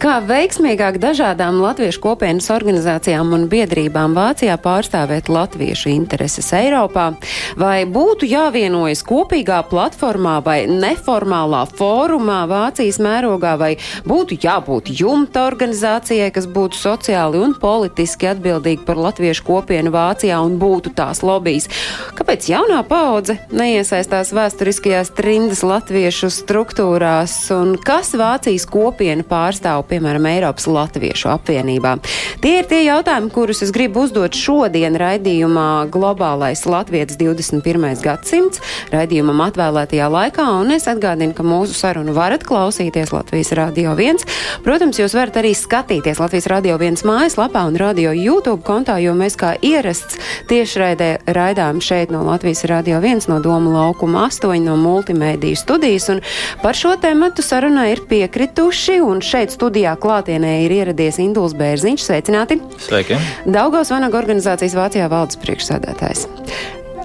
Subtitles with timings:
[0.00, 7.10] Kā veiksmīgāk dažādām latviešu kopienas organizācijām un biedrībām Vācijā pārstāvēt latviešu intereses Eiropā,
[7.60, 13.74] vai būtu jāvienojas kopīgā platformā vai neformālā fórumā Vācijas mērogā, vai
[14.08, 20.56] būtu jābūt jumta organizācijai, kas būtu sociāli un politiski atbildīga par latviešu kopienu Vācijā un
[20.64, 21.68] būtu tās lobbyis.
[22.16, 27.36] Kāpēc jaunā paudze neiesaistās vēsturiskajās trindas latviešu struktūrās?
[27.52, 31.96] Un kas Vācijas kopienu pārstāv, piemēram, Eiropas Latviešu apvienībā?
[32.40, 37.98] Tie ir tie jautājumi, kurus es gribu uzdot šodien raidījumā Globālais Latvijas 21.
[38.04, 38.62] gadsimts,
[38.94, 44.24] raidījumam atvēlētajā laikā, un es atgādinu, ka mūsu sarunu varat klausīties Latvijas Rādio 1.
[44.64, 49.36] Protams, jūs varat arī skatīties Latvijas Rādio 1 mājaslapā un radio YouTube kontā, jo mēs
[49.40, 50.18] kā ierasts
[50.50, 56.22] tiešraidē raidām šeit no Latvijas Rādio 1 no Doma laukuma 8 no multimēdiju studijas, un
[56.62, 62.04] par šo tēmatu sarunā ir piekrituši, un šeit studijā klātienē ir ieradies Induls Bērziņš.
[62.06, 62.60] Sveicināti!
[62.84, 63.16] Sveiki!
[63.48, 66.26] Daugaus Vanaga organizācijas Vācijā valdes priekšsēdētājs.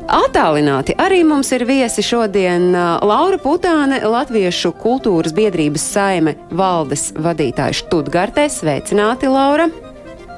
[0.05, 8.45] Attālināti arī mums ir viesi šodien Laura Putāne, Latviešu kultūras biedrības saime valdes vadītāja Študgartē.
[8.53, 9.65] Sveicināti, Laura!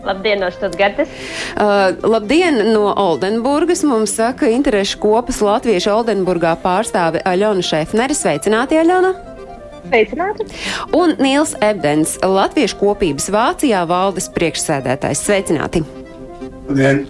[0.08, 1.12] Labdien, no Stuttgartes!
[1.60, 3.84] Uh, labdien no Oldenburgas!
[3.84, 8.16] Mums saka interešu kopas Latviešu Oldenburgā pārstāve Aļona Šefnere.
[8.16, 9.37] Sveicināti, Aļona!
[9.88, 10.48] Sveicināti!
[10.96, 15.24] Un Nils Ebdens, Latviešu kopības Vācijā valdes priekšsēdētājs.
[15.24, 15.84] Sveicināti!
[16.68, 17.06] Labdien!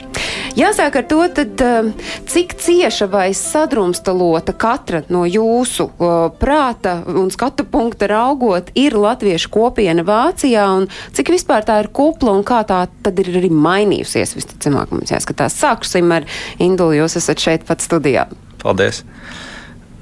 [0.57, 1.89] Jāsāk ar to, tad, um,
[2.29, 9.51] cik cieša vai sadrumstalota katra no jūsu uh, prāta un skatu punkta raugot ir latviešu
[9.53, 14.33] kopiena Vācijā un cik vispār tā ir kupla un kā tā tad ir arī mainījusies
[14.37, 15.57] visticamāk mums jāskatās.
[15.61, 16.25] Sāksim ar
[16.57, 18.25] Indulu, jūs esat šeit pat studijā.
[18.61, 19.03] Paldies!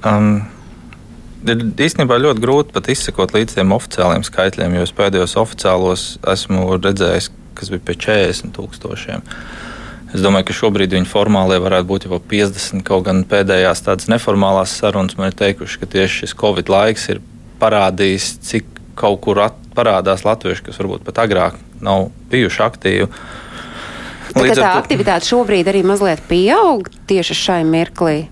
[0.04, 0.44] Um,
[1.52, 6.78] ir īstenībā ļoti grūti pat izsekot līdz tiem oficiāliem skaitļiem, jo es pēdējos oficiālos esmu
[6.78, 9.24] redzējis, kas bija pie 40 tūkstošiem.
[10.14, 14.76] Es domāju, ka šobrīd viņi formāli varētu būt jau 50, kaut gan pēdējās tādas neformālās
[14.78, 17.20] sarunas man ir teikuši, ka tieši šis Covid laiks ir
[17.60, 19.42] parādījis, cik kaut kur
[19.76, 23.10] parādās latvieši, kas varbūt pat agrāk nav bijuši aktīvi.
[24.36, 28.26] Tā, tā aktivitāte šobrīd arī mazliet pieaug tieši šai mirklī.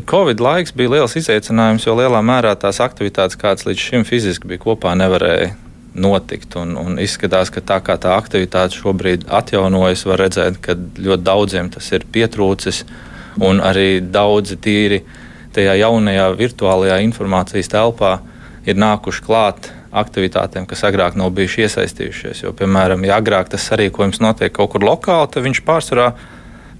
[0.00, 4.62] Covid laiks bija liels izaicinājums, jo lielā mērā tās aktivitātes, kādas līdz šim fiziski bija
[4.62, 5.50] kopā, nevarēja
[5.92, 6.56] notikt.
[6.56, 11.68] Un, un izskatās, ka tā kā tā aktivitāte šobrīd atjaunojas, var redzēt, ka ļoti daudziem
[11.74, 12.86] tas ir pietrūcis.
[13.44, 15.02] Un arī daudzi tīri
[15.52, 18.18] tajā jaunajā virtuālajā informācijas telpā
[18.68, 22.46] ir nākuši klāt aktivitātēm, kas agrāk nav bijuši iesaistījušies.
[22.46, 26.12] Jo, piemēram, ja agrāk tas sarīkojums notiek kaut kur lokāli, tad viņš pārsvarā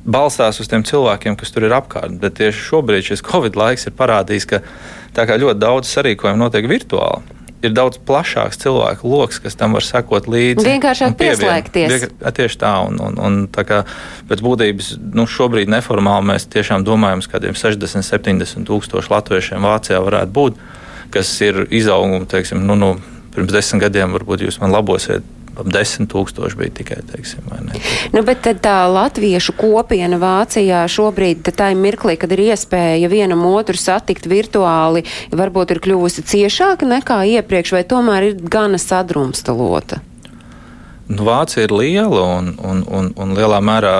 [0.04, 2.16] balstās uz tiem cilvēkiem, kas tur ir apkārt.
[2.22, 4.62] Bet tieši šobrīd šis Covid laiks ir parādījis, ka
[5.16, 7.38] tā kā ļoti daudz sarīkojumu notiek virtuāli.
[7.62, 10.64] Ir daudz plašāks cilvēku lokus, kas tam var sekot līdzi.
[10.66, 12.08] Vienkāršāk pieslēgties.
[12.08, 13.84] Jā, Tieši tā, un, un, un tā kā
[14.26, 20.02] pēc būtības nu, šobrīd neformāli mēs tiešām domājam, ka kādiem 60, 70 tūkstoši latviešiem Vācijā
[20.02, 20.58] varētu būt,
[21.14, 22.96] kas ir izaugumi, teiksim, nu, nu,
[23.36, 27.44] pirms desmit gadiem, varbūt jūs man labosiet, 10 tūkstoši bija tikai, teiksim.
[28.14, 33.76] Nu, bet tā latviešu kopiena Vācijā šobrīd, tā ir mirklī, kad ir iespēja vienam otru
[33.76, 40.00] satikt virtuāli, varbūt ir kļuvusi ciešāka nekā iepriekš, vai tomēr ir gana sadrumstalota?
[41.12, 43.96] Nu, Vācija ir liela un, un, un, un lielā mērā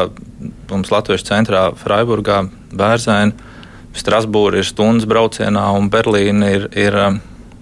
[0.70, 3.50] mums Latvijas centrā, Freiburgā, Bērzēnā,
[3.92, 6.94] Strasbūrā ir stundas braucienā un Berlīna ir, ir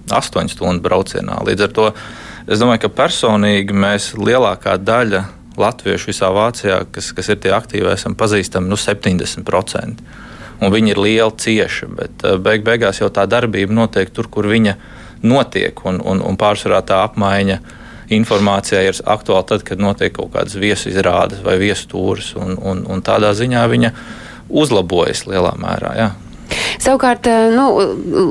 [0.01, 1.41] um, astoņu stundu braucienā.
[1.47, 1.91] Līdz ar to
[2.47, 5.27] es domāju, ka personīgi mēs lielākā daļa
[5.61, 10.07] latviešu visā Vācijā, kas, kas ir tie aktīvi, esam pazīstami nu, 70%.
[10.61, 14.49] Un viņi ir liela cieša, bet uh, beig beigās jau tā darbība notiek tur, kur
[14.51, 14.77] viņa
[15.25, 17.61] notiek, un, un, un pārsvarā tā apmaiņa
[18.11, 22.83] informācijai ir aktuāla tad, kad notiek kaut kādas viesu izrādes vai viesu tūris, un, un,
[22.91, 23.93] un tādā ziņā viņa
[24.51, 25.95] uzlabojas lielā mērā.
[25.99, 26.09] Jā.
[26.81, 27.67] Savukārt, eh, nu,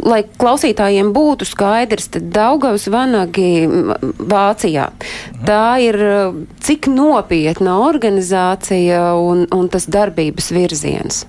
[0.10, 3.68] lai klausītājiem būtu skaidrs, tad Daugavas vanagi
[4.20, 4.90] Vācijā.
[5.48, 11.26] Tā ir eh, cik nopietna organizācija un, un tas darbības virziens.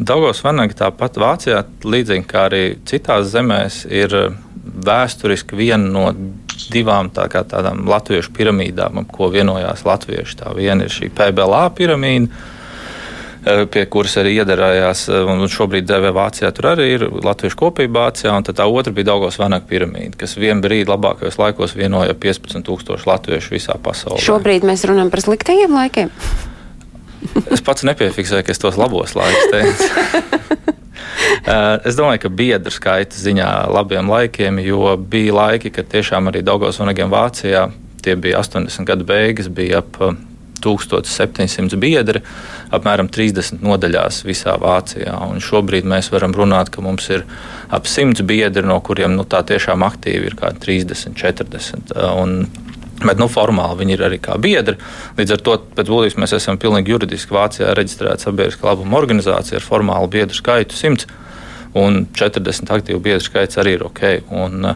[0.00, 4.14] Daugos Vanagi tāpat Vācijā, līdzīgi kā arī citās zemēs, ir
[4.86, 6.06] vēsturiski viena no
[6.72, 10.38] divām tā tādām latviešu piramīdām, ko vienojās latvieši.
[10.40, 12.30] Tā viena ir šī PBLA piramīda,
[13.44, 18.44] pie kuras arī iedarājās, un šobrīd DV Vācijā tur arī ir Latviešu kopība Vācijā, un
[18.44, 23.56] tā otra bija Daugos Vanaka piramīda, kas vien brīdi labākajos laikos vienoja 15 tūkstoši latviešu
[23.56, 24.20] visā pasaulē.
[24.24, 26.12] Šobrīd mēs runājam par sliktajiem laikiem.
[27.50, 29.90] es pats nepiefiksēju, ka es tos labos laikus teicu.
[31.88, 36.80] es domāju, ka biedru skaita ziņā labiem laikiem, jo bija laiki, kad tiešām arī Daugos
[36.82, 37.70] Vanagiem Vācijā
[38.00, 39.98] tie bija 80 gadu beigas, bija ap
[40.64, 42.22] 1700 biedri,
[42.74, 45.16] apmēram 30 nodaļās visā Vācijā.
[45.30, 47.26] Un šobrīd mēs varam runāt, ka mums ir
[47.68, 51.96] ap 100 biedri, no kuriem nu, tā tiešām aktīvi ir kā 30, 40.
[52.16, 52.42] Un,
[53.00, 54.76] Bet nu, formāli viņi ir arī kā biedri.
[55.16, 59.64] Līdz ar to pēc būtības mēs esam pilnīgi juridiski Vācijā reģistrēta sabiedriskā labuma organizācija ar
[59.64, 61.08] formālu biedru skaitu 100
[61.80, 64.02] un 40 aktīvu biedru skaits arī ir ok.
[64.36, 64.72] Un,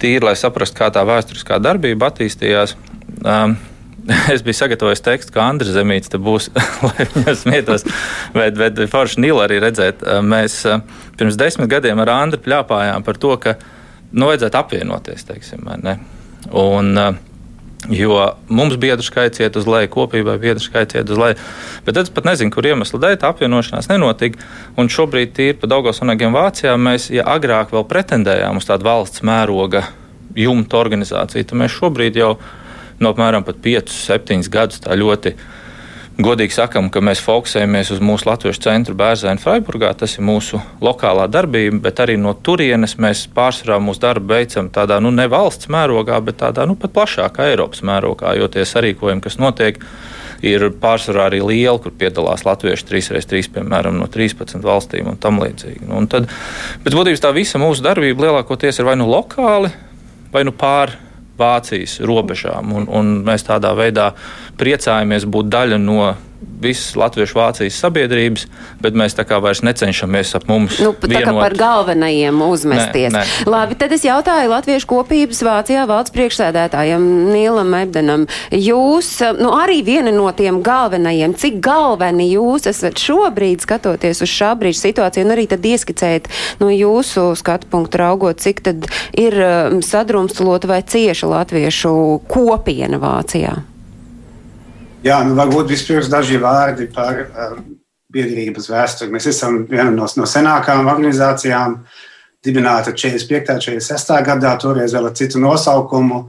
[0.00, 2.76] tīri, lai saprastu, kā tā vēsturiskā darbība attīstījās.
[3.24, 3.56] Um,
[4.34, 6.50] Es biju sagatavojis tekstu, ka Andris Zemīts te būs,
[6.86, 7.86] lai viņam smietos.
[8.36, 10.62] Bet, bet forši Nīla arī redzēt, mēs
[11.18, 13.56] pirms desmit gadiem ar Andru pļāpājām par to, ka
[14.12, 15.24] nu, vajadzētu apvienoties.
[15.30, 15.70] Teiksim,
[16.52, 16.98] un,
[17.92, 18.16] Jo
[18.48, 21.36] mums biedru skaits iet uz leju, kopībai biedru skaits iet uz leju.
[21.84, 24.40] Bet es pat nezinu, kur iemeslu dēļ tā apvienošanās nenotika.
[24.80, 28.88] Un šobrīd, tīri pa Daugos un Agiem Vācijā, mēs, ja agrāk vēl pretendējām uz tādu
[28.88, 29.84] valsts mēroga
[30.38, 32.38] jumta organizāciju, tad mēs šobrīd jau
[33.00, 35.34] no apmēram 5, 7 gadus tā ļoti
[36.14, 39.88] Godīgi sakām, ka mēs fokusējamies uz mūsu latviešu centru Bērzēnu Freiburgā.
[39.98, 45.00] Tas ir mūsu lokālā darbība, bet arī no turienes mēs pārsvarā mūsu darbu veicam tādā
[45.02, 49.40] nu, ne valsts mērogā, bet tādā nu, pat plašākā Eiropas mērogā, jo tie sarīkojumi, kas
[49.42, 49.82] notiek,
[50.46, 55.82] ir pārsvarā arī liela, kur piedalās latvieši 3x3, piemēram, no 13 valstīm un tam līdzīgi.
[55.88, 56.30] Nu, un tad,
[56.86, 59.74] bet būtībā tā visa mūsu darbība lielākoties ir vai nu lokāli,
[60.30, 60.94] vai nu pāri
[61.38, 62.72] Vācijas robežām.
[62.78, 64.12] Un, un mēs tādā veidā
[64.60, 66.14] priecājamies būt daļa no
[66.64, 68.46] visas Latviešu Vācijas sabiedrības,
[68.82, 70.78] bet mēs tā kā vairs necenšamies ap mums.
[70.82, 71.28] Nu, tā vienot.
[71.28, 73.12] kā par galvenajiem uzmesties.
[73.14, 73.48] Nē, nē.
[73.50, 78.26] Labi, tad es jautāju Latviešu kopības Vācijā valsts priekšsēdētājam Nīlam Ebdenam.
[78.50, 79.10] Jūs,
[79.40, 84.86] nu arī viena no tiem galvenajiem, cik galveni jūs esat šobrīd skatoties uz šā brīža
[84.88, 86.30] situāciju un arī tad ieskicēt
[86.62, 88.88] no jūsu skatu punktu raugot, cik tad
[89.18, 91.94] ir um, sadrumstalota vai cieša Latviešu
[92.30, 93.60] kopiena Vācijā?
[95.04, 97.60] Jā, nu varbūt vispirms daži vārdi par um,
[98.14, 99.12] biedrības vēsturi.
[99.12, 101.76] Mēs esam viena no, no senākām organizācijām,
[102.44, 103.52] dibināta 45.
[103.52, 104.14] un 46.
[104.24, 106.24] gadā, toreiz vēl ar citu nosaukumu.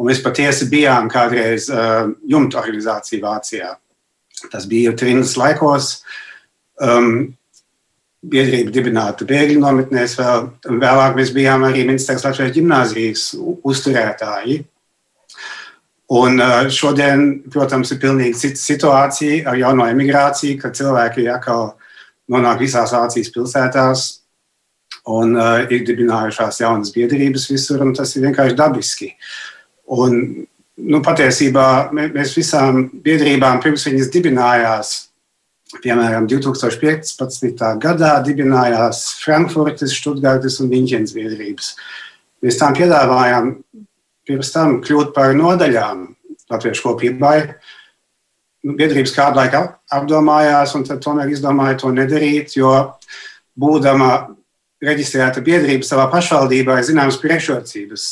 [0.00, 3.74] Un mēs patiesi bijām kādreiz uh, jumta organizācija Vācijā.
[4.52, 5.90] Tas bija trījus laikos.
[6.80, 7.34] Um,
[8.20, 10.16] biedrība dibināta bēgļu nometnēs.
[10.20, 10.48] Vēl,
[10.80, 14.60] vēlāk mēs bijām arī Minstras Latvijas gimnāzijas uzturētāji.
[16.10, 16.40] Un
[16.74, 21.76] šodien, protams, ir pilnīgi cita situācija ar jauno emigrāciju, kad cilvēki atkal
[22.30, 24.08] nonāk visās Vācijas pilsētās
[25.08, 29.10] un uh, ir dibinājušās jaunas biedrības visur, un tas ir vienkārši dabiski.
[29.90, 30.18] Un,
[30.76, 34.92] nu, patiesībā mēs visām biedrībām, pirms viņas dibinājās,
[35.80, 37.64] piemēram, 2015.
[37.82, 41.74] gadā dibinājās Frankfurtes, Stuttgartes un Viņģens biedrības.
[42.44, 43.54] Mēs tām piedāvājām
[44.30, 46.06] pirms tam kļūt par nodaļām
[46.50, 47.36] Latviešu kopībai.
[48.66, 49.62] Nu, biedrības kādu laiku
[49.96, 52.72] apdomājās, un tomēr izdomāja to nedarīt, jo
[53.60, 54.10] būdama
[54.84, 58.08] reģistrēta biedrība savā pašvaldībā ir zināmas priekšrocības.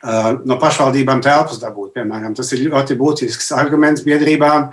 [0.00, 4.70] Uh, no pašvaldībām telpas dabūt, piemēram, tas ir ļoti būtisks arguments biedrībām,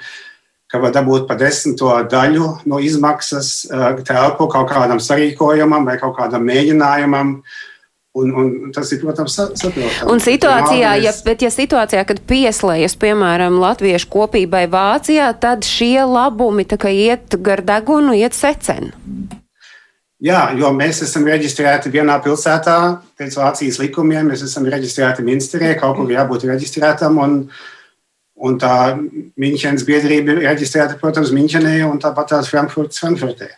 [0.72, 6.16] ka var dabūt pa desmito daļu no izmaksas uh, telpu kaut kādam sarīkojumam vai kaut
[6.16, 7.36] kādam mēģinājumam.
[7.42, 7.67] Uh,
[8.18, 9.98] Un, un tas ir, protams, saprotams.
[10.10, 16.66] Un situācijā, ja, bet ja situācijā, kad pieslējas, piemēram, latviešu kopībai Vācijā, tad šie labumi
[16.66, 18.94] tā kā iet gar degunu, iet secen.
[20.24, 22.78] Jā, jo mēs esam reģistrēti vienā pilsētā,
[23.20, 24.32] pēc Vācijas likumiem.
[24.32, 27.20] Mēs esam reģistrēti Minsterē, kaut kur jābūt reģistrētam.
[27.22, 27.36] Un,
[28.42, 28.74] un tā
[29.38, 33.52] Minhenes biedrība ir reģistrēta, protams, Minhenē un tāpat tās Frankfurtas Frankfurtē.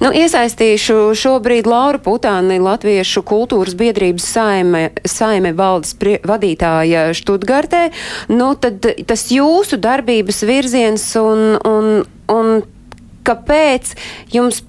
[0.00, 7.82] Nu, iesaistīšu šobrīd Lauru Putāni, Latviešu kultūras biedrības saime, saime valdes prie, vadītāja Študgartē.
[8.32, 11.92] Nu, tad tas jūsu darbības virziens un, un,
[12.32, 12.50] un
[13.28, 13.92] kāpēc
[14.32, 14.62] jums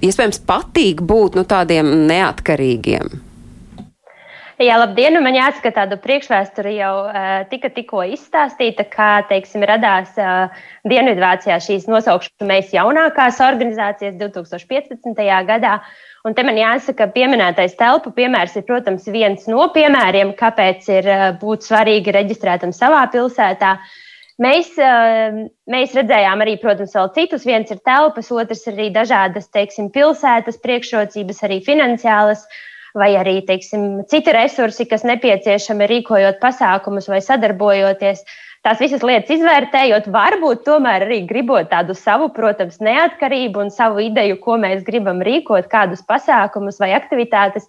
[0.00, 3.27] iespējams patīk būt nu, tādiem neatkarīgiem?
[4.58, 5.14] Jā, labdien!
[5.22, 10.56] Man jāsaka, tāda priekšvēsture jau uh, tika tikko izstāstīta, kā, teiksim, radās uh,
[10.90, 15.20] Dienvidvācijā šīs nosaukšanās jaunākās organizācijas 2015.
[15.46, 15.76] gadā.
[16.26, 21.22] Un te man jāsaka, pieminētais telpu piemērs ir, protams, viens no piemēriem, kāpēc ir uh,
[21.38, 23.76] būt svarīgi reģistrētam savā pilsētā.
[24.42, 25.38] Mēs, uh,
[25.70, 27.46] mēs redzējām arī, protams, vēl citus.
[27.46, 32.42] Viens ir telpas, otrs ir arī dažādas, teiksim, pilsētas priekšrocības, arī finansiālas,
[32.94, 38.24] vai arī, teiksim, citi resursi, kas nepieciešami rīkojot pasākumus vai sadarbojoties.
[38.66, 44.40] Tās visas lietas izvērtējot, varbūt tomēr arī gribot tādu savu, protams, neatkarību un savu ideju,
[44.42, 47.68] ko mēs gribam rīkot, kādus pasākumus vai aktivitātes.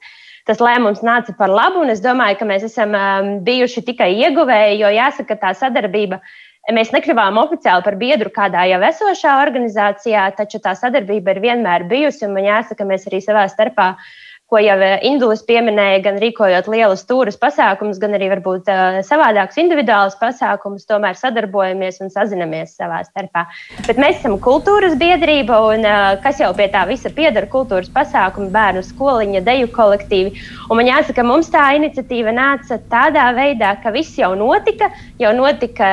[0.50, 4.94] Tas lēmums nāca par labu, es domāju, ka mēs esam um, bijuši tikai ieguvēji, jo
[4.98, 6.24] jāsaka, tā sadarbība
[6.70, 12.28] Mēs nekļuvām oficiāli par biedru kādā jau esošā organizācijā, taču tā sadarbība ir vienmēr bijusi.
[12.30, 14.12] Man jāsaka, mēs arī savā starpā uh,
[14.50, 19.60] ko jau eh, Indulis pieminēja, gan rīkojot lielus stūres pasākumus, gan arī varbūt uh, savādākus
[19.62, 23.46] individuālus pasākumus, tomēr sadarbojamies un sazinamies savā starpā.
[23.86, 28.50] Bet mēs esam kultūras biedrība, un uh, kas jau pie tā visa piedara kultūras pasākumi,
[28.54, 30.34] bērnu skoliņa, deju kolektīvi.
[30.70, 34.90] Un man jāsaka, mums tā iniciatīva nāca tādā veidā, ka viss jau notika,
[35.22, 35.92] jau notika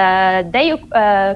[0.52, 0.80] deju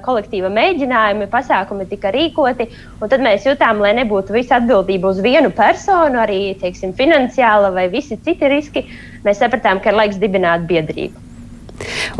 [0.06, 2.68] kolektīva mēģinājumi, pasākumi tika rīkoti,
[3.00, 7.88] un tad mēs jutām, lai nebūtu visa atbildība uz vienu personu, arī, teiksim, finansiāla vai
[7.90, 8.84] visi citi riski,
[9.26, 11.26] mēs sapratām, ka ir laiks dibināt biedrību.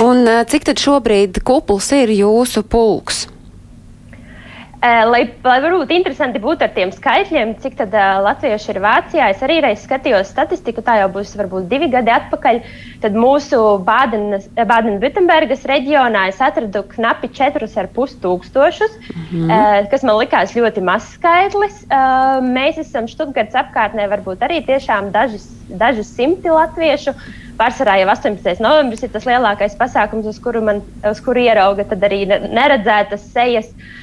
[0.01, 3.27] Un cik tad šobrīd kupls ir jūsu pulks?
[4.81, 9.43] Lai, lai varbūt interesanti būtu ar tiem skaitļiem, cik tad uh, latvieši ir Vācijā, es
[9.45, 12.63] arī reiz skatījos statistiku, tā jau būs varbūt divi gadi atpakaļ.
[13.03, 19.53] Tad mūsu Bādenes-Württembergas reģionā es atradu knapi 4,5 tūkstošus, mm -hmm.
[19.53, 21.85] uh, kas man likās ļoti mazs skaitlis.
[21.85, 27.13] Uh, mēs esam Štutgarts apkārtnē, varbūt arī tiešām dažas, dažas simti latviešu.
[27.61, 28.65] Pārsvarā jau 18.
[28.65, 33.69] novembris ir tas lielākais pasākums, uz kuru, man, uz kuru ierauga arī neredzētas sejas.
[33.69, 34.01] Uh,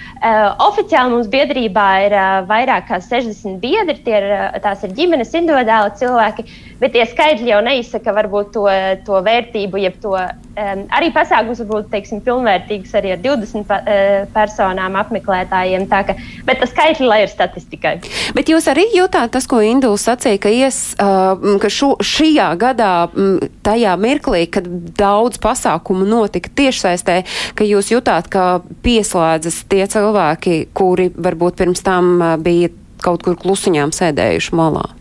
[0.68, 3.98] oficiāli mums biedrībā ir uh, vairāk kā 60 biedri.
[4.08, 6.48] Ir, uh, tās ir ģimenes, individuāli cilvēki,
[6.82, 8.66] bet tie skaitļi jau neizsaka varbūt to,
[9.08, 13.80] to vērtību, jeb to um, arī pasākums var būt teiksim, pilnvērtīgs arī ar 20 pa,
[13.82, 15.88] uh, personām, apmeklētājiem.
[15.90, 16.18] Ka,
[16.48, 17.96] bet tas skaitļi lai ir statistikai.
[18.38, 22.92] Bet jūs arī jūtāt tas, ko Induls sacīja, ka, ies, uh, ka šo, šajā gadā,
[23.14, 24.68] m, tajā mirklī, kad
[25.00, 27.22] daudz pasākumu notika tiešsaistē,
[27.58, 33.94] ka jūs jutāt, ka pieslēdzas tie cilvēki, kuri varbūt pirms tam bija kaut kur klusiņām
[33.96, 34.97] sēdējuši malā.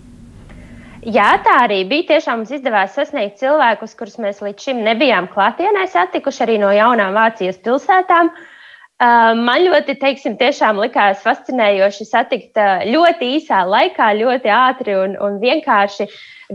[1.07, 2.09] Jā, tā arī bija.
[2.09, 7.15] Tiešām mums izdevās sasniegt cilvēkus, kurus mēs līdz šim nebijām klātienē satikuši arī no jaunām
[7.15, 8.33] Vācijas pilsētām.
[8.33, 8.56] Uh,
[9.01, 12.57] man ļoti, teiksim, tiešām likās fascinējoši satikt
[12.89, 16.07] ļoti īsā laikā, ļoti ātri un, un vienkārši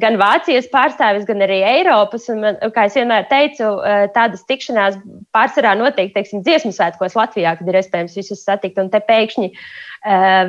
[0.01, 2.25] gan Vācijas pārstāvis, gan arī Eiropas.
[2.33, 3.69] Un, kā jau vienmēr teicu,
[4.15, 4.97] tādas tikšanās
[5.35, 8.79] pārsvarā notiek, teiksim, dziesmu svētkos Latvijā, kad ir iespējams visus satikt.
[8.81, 9.51] Un te pēkšņi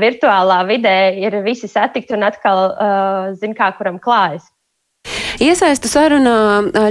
[0.01, 2.71] virtuālā vidē ir visi satikti un atkal
[3.37, 4.49] zina, kā kuram klājas.
[5.41, 6.35] Iesaistu sarunā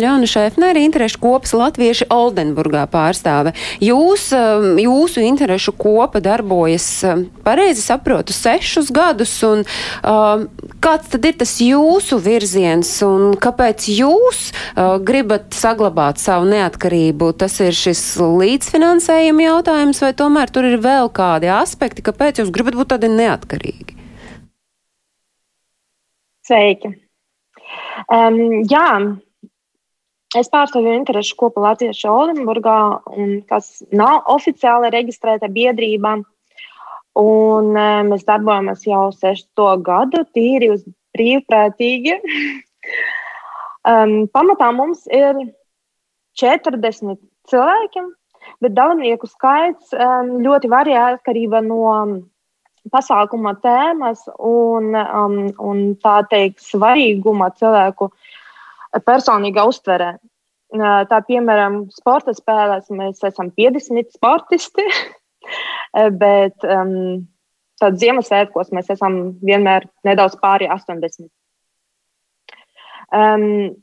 [0.01, 3.53] Ļona Šefneri, interešu kopas latvieši Oldenburgā pārstāve.
[3.83, 4.29] Jūs,
[4.81, 6.87] jūsu interešu kopa darbojas,
[7.45, 9.65] pareizi saprotu, sešus gadus, un
[10.81, 14.41] kāds tad ir tas jūsu virziens, un kāpēc jūs
[15.05, 17.33] gribat saglabāt savu neatkarību?
[17.37, 22.79] Tas ir šis līdzfinansējuma jautājums, vai tomēr tur ir vēl kādi aspekti, kāpēc jūs gribat
[22.79, 23.99] būt tādi neatkarīgi?
[26.47, 26.95] Sveiki!
[28.11, 28.37] Um,
[28.69, 28.87] jā,
[30.37, 32.77] es pārstāvu interesu kopu Latviešu Olimburgā,
[33.51, 36.19] kas nav oficiāli reģistrēta biedrība.
[37.21, 37.73] Un
[38.07, 40.85] mēs darbojamies jau sesto gadu, tīri uz
[41.17, 42.15] brīvprātīgi.
[43.91, 45.41] um, pamatā mums ir
[46.39, 47.19] 40
[47.51, 48.05] cilvēki,
[48.63, 51.83] bet dalībnieku skaits um, ļoti varē atkarībā no
[52.89, 58.09] pasākuma tēmas un, um, un tā teikt, svarīguma cilvēku
[59.05, 60.15] personīgā uztverē.
[60.71, 64.85] Uh, tā piemēram, sporta spēlēs mēs esam 50 sportisti,
[66.23, 67.27] bet um,
[67.81, 71.27] tad Ziemassvētkos mēs esam vienmēr nedaudz pāri 80.
[73.11, 73.73] Um,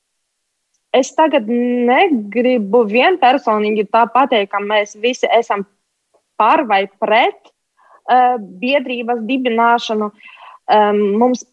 [0.97, 5.67] es tagad negribu vienpersonīgi tā pateikt, ka mēs visi esam
[6.41, 7.53] par vai pret
[8.61, 10.11] biedrības dibināšanu.
[11.21, 11.45] Mums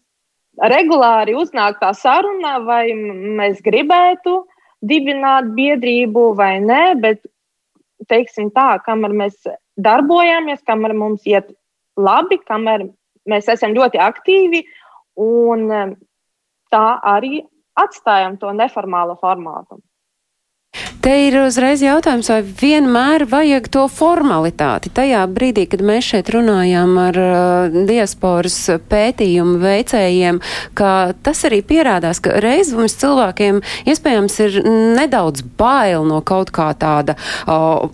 [0.56, 4.42] regulāri uznāk tā saruna, vai mēs gribētu
[4.84, 7.22] dibināt biedrību vai nē, bet
[8.08, 9.36] teiksim tā, kamēr mēs
[9.76, 11.48] darbojamies, kamēr mums iet
[11.96, 12.86] labi, kamēr
[13.28, 14.62] mēs esam ļoti aktīvi
[15.20, 15.68] un
[16.72, 17.40] tā arī
[17.76, 19.80] atstājam to neformālo formātu.
[21.06, 24.90] Te ir uzreiz jautājums, vai vienmēr vajag to formalitāti.
[24.90, 28.56] Tajā brīdī, kad mēs šeit runājām ar uh, diasporas
[28.90, 30.40] pētījumu veicējiem,
[30.74, 34.58] ka tas arī pierādās, ka reiz mums cilvēkiem iespējams ir
[34.96, 37.86] nedaudz bail no kaut kā tāda uh,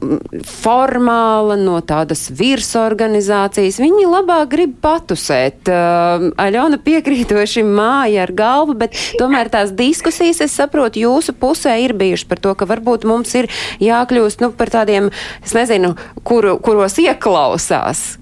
[0.49, 3.83] formāla, no tādas virsorganizācijas.
[3.85, 5.69] Viņi labāk grib patusēt.
[5.69, 11.92] Uh, Aļona piekrītoši māja ar galvu, bet tomēr tās diskusijas, es saprotu, jūsu pusē ir
[12.00, 13.49] bijušas par to, ka varbūt varbūt mums ir
[13.82, 15.11] jākļūst nu, par tādiem,
[15.42, 18.18] es nezinu, kur, kuros ieklausās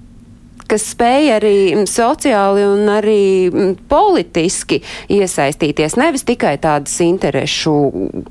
[0.71, 3.51] kas spēj arī sociāli un arī
[3.91, 4.79] politiski
[5.11, 7.73] iesaistīties, nevis tikai tādas interešu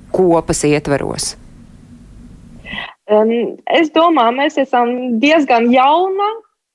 [0.09, 1.35] kopas ietvaros?
[3.11, 6.30] Um, es domāju, mēs esam diezgan jauna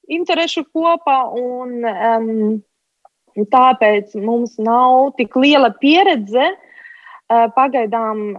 [0.05, 2.61] interešu kopa, un um,
[3.41, 8.35] tāpēc mums nav tik liela pieredze uh, pagaidām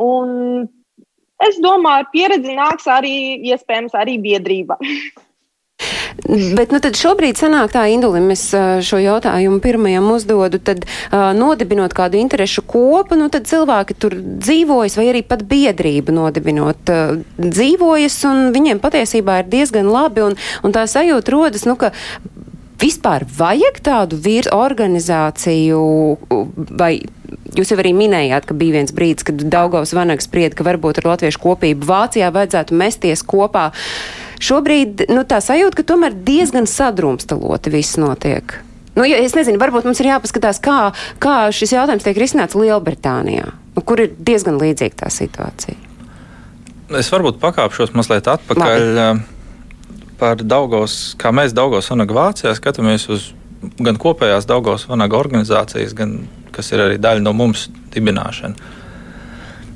[0.00, 0.68] Un
[1.44, 3.16] es domāju, pieredzi nāks arī
[3.52, 4.78] iespējams arī biedrība.
[6.30, 8.42] Bet nu, šobrīd sanāk tā, Indulim, es
[8.86, 15.08] šo jautājumu pirmajam uzdodu, tad nodibinot kādu interešu kopu, nu tad cilvēki tur dzīvojas vai
[15.14, 16.92] arī pat biedrību nodibinot
[17.40, 21.94] dzīvojas un viņiem patiesībā ir diezgan labi un, un tā sajūta rodas, nu, ka
[22.80, 25.80] vispār vajag tādu vīru organizāciju
[26.80, 26.94] vai
[27.54, 31.08] Jūs jau arī minējāt, ka bija viens brīdis, kad Daugaus Vanags sprieda, ka varbūt ar
[31.12, 33.68] latviešu kopību Vācijā vajadzētu mesties kopā.
[34.42, 38.56] Šobrīd nu, tā sajūta, ka tomēr diezgan sadrumstaloti viss notiek.
[38.96, 40.78] Nu, ja, es nezinu, varbūt mums ir jāpaskatās, kā,
[41.22, 45.78] kā šis jautājums tiek risināts Lielbritānijā, nu, kur ir diezgan līdzīga tā situācija.
[46.98, 49.39] Es varbūt pakāpšos mazliet atpakaļ Labi.
[50.20, 53.30] Par Daugos, kā mēs Daugos Vanaga Vācijā skatāmies uz
[53.80, 56.20] gan kopējās Daugos Vanaga organizācijas, gan
[56.54, 58.76] kas ir arī daļa no mums dibināšana.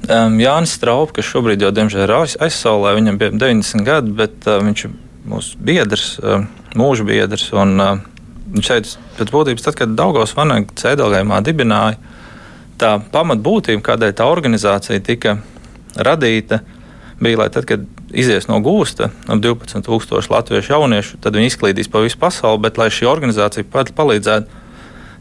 [0.05, 2.13] Um, Jānis Straups, kas šobrīd jau diemžēl ir
[2.45, 4.93] aizsaulē, viņam bija 90 gadi, bet uh, viņš ir
[5.33, 6.45] mūsu biedrs, uh,
[6.77, 7.47] mūža biedrs.
[7.57, 8.03] Un, uh,
[8.53, 11.97] viņš teica, pēc būtības, tad, kad Daugos Vanaga cēdalgājumā dibināja,
[12.81, 15.39] tā pamatbūtība, kādēļ tā organizācija tika
[15.97, 16.61] radīta,
[17.23, 22.03] bija, lai tad, kad izies no gūsta ap 12,000 latviešu jauniešu, tad viņi izklīdīs pa
[22.05, 24.63] visu pasauli, bet lai šī organizācija palīdzētu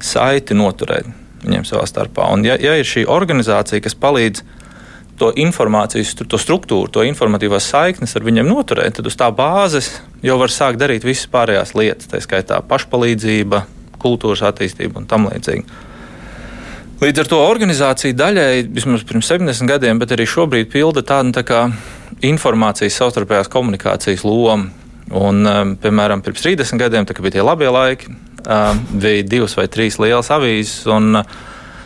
[0.03, 1.09] saiti noturēt
[1.43, 2.29] viņiem savā starpā.
[2.33, 4.43] Un, ja, ja ir šī organizācija, kas palīdz
[5.19, 9.91] to informācijas, to struktūru, to informatīvās saiknes ar viņiem noturēt, tad uz tā bāzes
[10.25, 13.63] jau var sākt darīt visas pārējās lietas, tā skaitā pašpalīdzība,
[14.01, 15.91] kultūras attīstība un tam līdzīgi.
[17.03, 21.43] Līdz ar to organizācija daļai, vismaz pirms 70 gadiem, bet arī šobrīd pilda tādu tā
[21.45, 21.65] kā
[22.21, 24.69] informācijas savstarpējās komunikācijas lomu.
[25.13, 28.13] Un, um, piemēram, pirms 30 gadiem, kad bija tie labie laiki,
[28.91, 30.85] bija divas vai trīs lielas avīzes.
[30.91, 31.23] Un,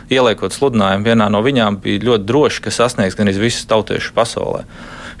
[0.08, 4.62] Ieliekot sludinājumu, vienā no viņām bija ļoti droši, ka sasniegs gan visus tautiešus pasaulē.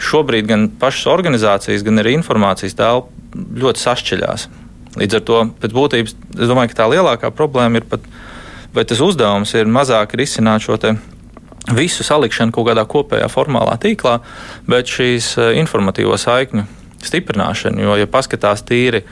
[0.00, 4.46] Šobrīd gan pašas organizācijas, gan arī informācijas telpa ļoti sašķeļās.
[4.96, 8.06] Līdz ar to pēc būtības es domāju, ka tā lielākā problēma ir pat,
[8.72, 10.78] vai tas uzdevums ir mazāk risināt šo
[11.76, 14.18] visu salikšanu kaut kādā kopējā formālā tīklā,
[14.68, 16.64] bet šīs informatīvo saikņu
[17.04, 17.82] stiprināšanu.
[17.84, 19.04] Jo, ja paskatās tīri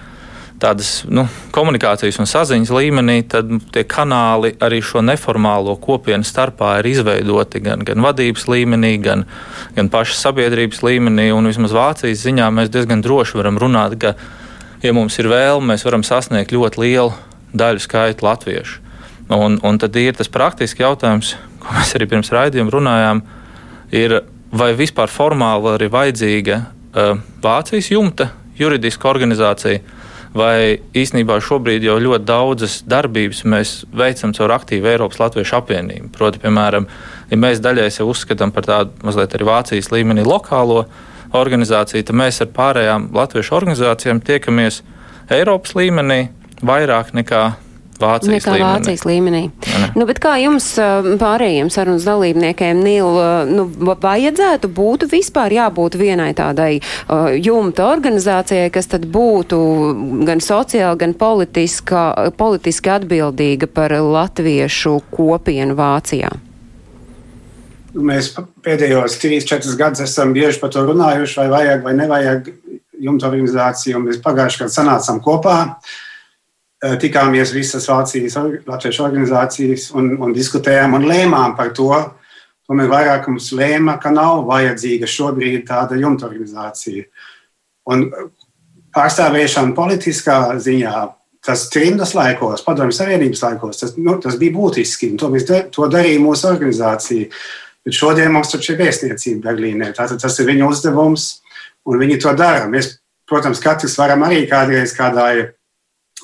[0.61, 6.89] tādas nu, komunikācijas un saziņas līmenī, tad tie kanāli arī šo neformālo kopienu starpā ir
[6.95, 9.27] izveidoti gan, gan vadības līmenī, gan,
[9.77, 11.29] gan pašas sabiedrības līmenī.
[11.37, 14.15] Un vismaz Vācijas ziņā mēs diezgan droši varam runāt, ka,
[14.83, 17.13] ja mums ir vēlme, mēs varam sasniegt ļoti lielu
[17.57, 18.83] daļu skaitu latviešu.
[19.37, 21.35] Un, un tad ir tas praktiski jautājums,
[21.67, 23.23] ko mēs arī pirms raidījuma runājām,
[23.95, 24.21] ir,
[24.55, 29.83] vai vispār formāli ir vajadzīga uh, Vācijas jumta juridiska organizācija
[30.37, 36.11] vai īsnībā šobrīd jau ļoti daudzas darbības mēs veicam caur aktīvu Eiropas Latviešu apvienību.
[36.13, 36.89] Proti, piemēram,
[37.31, 40.85] ja mēs daļai sev uzskatām par tādu mazliet arī Vācijas līmenī lokālo
[41.37, 44.83] organizāciju, tad mēs ar pārējām latviešu organizācijām tiekamies
[45.33, 46.27] Eiropas līmenī
[46.65, 47.43] vairāk nekā
[48.01, 48.67] Vācijas nekā līmenī.
[48.67, 49.43] Vācijas līmenī.
[49.51, 49.89] Ne.
[49.97, 50.69] Nu, kā jums
[51.21, 53.19] pārējiem sarunas dalībniekiem, Nīl,
[53.51, 59.59] nu, vajadzētu būt vispār jābūt vienai tādai uh, jumta organizācijai, kas tad būtu
[60.29, 66.33] gan sociāli, gan politiski atbildīga par latviešu kopienu Vācijā?
[67.97, 72.51] Mēs pēdējos 3-4 gadus esam bieži par to runājuši, vai vajag vai nevajag
[73.07, 74.03] jumta organizāciju.
[74.05, 75.57] Mēs pagājušajā gadā sanācām kopā.
[75.65, 75.95] Uh,
[76.83, 78.37] tikāmies visas Vācijas
[78.67, 81.93] latviešu organizācijas un, un diskutējām un lēmām par to.
[82.67, 87.05] Tomēr vairākums lēma, ka nav vajadzīga šobrīd tāda jumta organizācija.
[87.95, 88.09] Un
[88.97, 90.95] pārstāvēšana politiskā ziņā,
[91.47, 95.13] tas trimdas laikos, padomju savienības laikos, tas, nu, tas bija būtiski.
[95.21, 97.31] To, mēs, to darīja mūsu organizācija.
[97.87, 99.93] Bet šodien mums taču ir vēstniecība Berlīnē.
[99.95, 101.29] Tātad tas ir viņu uzdevums,
[101.87, 102.67] un viņi to dara.
[102.67, 102.97] Mēs,
[103.31, 105.53] protams, katrs varam arī kādreiz kādai,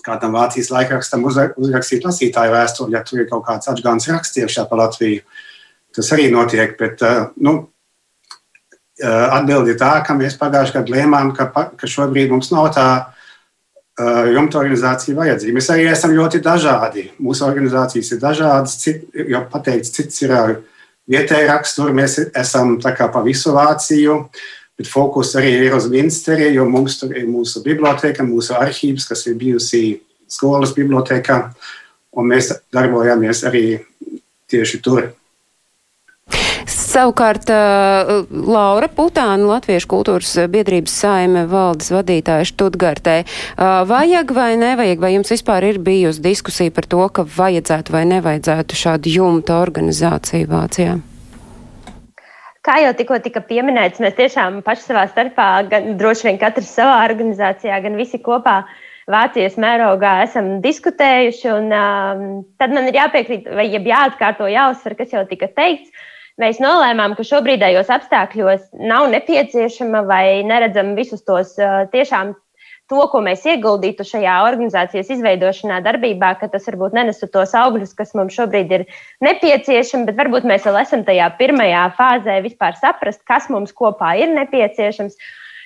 [0.04, 4.80] kādam Vācijas laikrakstam uzrakstīt lasītāju vēstuli, ja tur ir kaut kāds atgāns raksts iekšā pa
[4.82, 5.22] Latviju.
[5.92, 7.02] Tas arī notiek, bet
[7.44, 7.56] nu,
[9.02, 12.88] atbildi ir tā, ka mēs pagājušajā gadā lēmām, ka, ka šobrīd mums nav tā
[14.32, 15.54] jumta organizācija vajadzīga.
[15.56, 17.10] Mēs arī esam ļoti dažādi.
[17.22, 20.32] Mūsu organizācijas ir dažādas, cit, jau pateikts, cits ir
[21.10, 21.92] vietēji rakstura.
[21.96, 24.18] Mēs esam pa visu Vāciju,
[24.78, 29.26] bet fokus arī ir uz Minsteri, jo mums tur ir mūsu biblioteka, mūsu arhīvs, kas
[29.28, 30.00] ir bijusi
[30.32, 31.42] skolas biblioteka,
[32.16, 33.66] un mēs darbojamies arī
[34.52, 35.10] tieši tur.
[36.92, 43.22] Savukārt uh, Laura Putāna, Latviešu kultūras biedrības saime valdes vadītāja Študgartē.
[43.24, 48.04] Uh, vajag vai nevajag, vai jums vispār ir bijusi diskusija par to, ka vajadzētu vai
[48.12, 51.00] nevajadzētu šādu jumta organizāciju Vācijā?
[52.62, 57.00] Kā jau tikko tika pieminēts, mēs tiešām paši savā starpā, gan droši vien katrs savā
[57.08, 58.62] organizācijā, gan visi kopā
[59.10, 61.48] Vācijas mērogā esam diskutējuši.
[61.56, 62.22] Un, um,
[62.62, 65.90] tad man ir jāpiekrīt, vai jāatkārto, jāuzsver, kas jau tika teikts.
[66.40, 71.58] Mēs nolēmām, ka šobrīdējos apstākļos nav nepieciešama vai neredzam visus tos
[71.92, 72.32] tiešām
[72.90, 78.14] to, ko mēs ieguldītu šajā organizācijas izveidošanā, darbībā, ka tas varbūt nenesu tos augļus, kas
[78.18, 78.86] mums šobrīd ir
[79.24, 84.34] nepieciešami, bet varbūt mēs vēl esam tajā pirmajā fāzē vispār saprast, kas mums kopā ir
[84.34, 85.16] nepieciešams.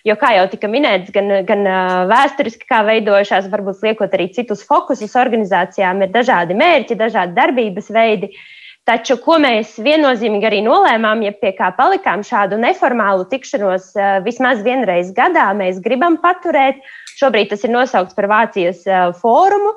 [0.07, 1.65] Jo, kā jau tika minēts, gan, gan
[2.07, 8.31] vēsturiski kā veidojušās, varbūt liekot arī citus fokusus organizācijām, ir dažādi mērķi, dažādi darbības veidi.
[8.31, 8.45] Uh,
[8.87, 13.89] Taču, ko mēs viennozīmīgi arī nolēmām, ja pie kā palikām šādu neformālu tikšanos
[14.23, 16.79] vismaz vienreiz gadā, mēs gribam paturēt.
[17.17, 19.75] Šobrīd tas ir nosaukts par Vācijas eh, fórumu,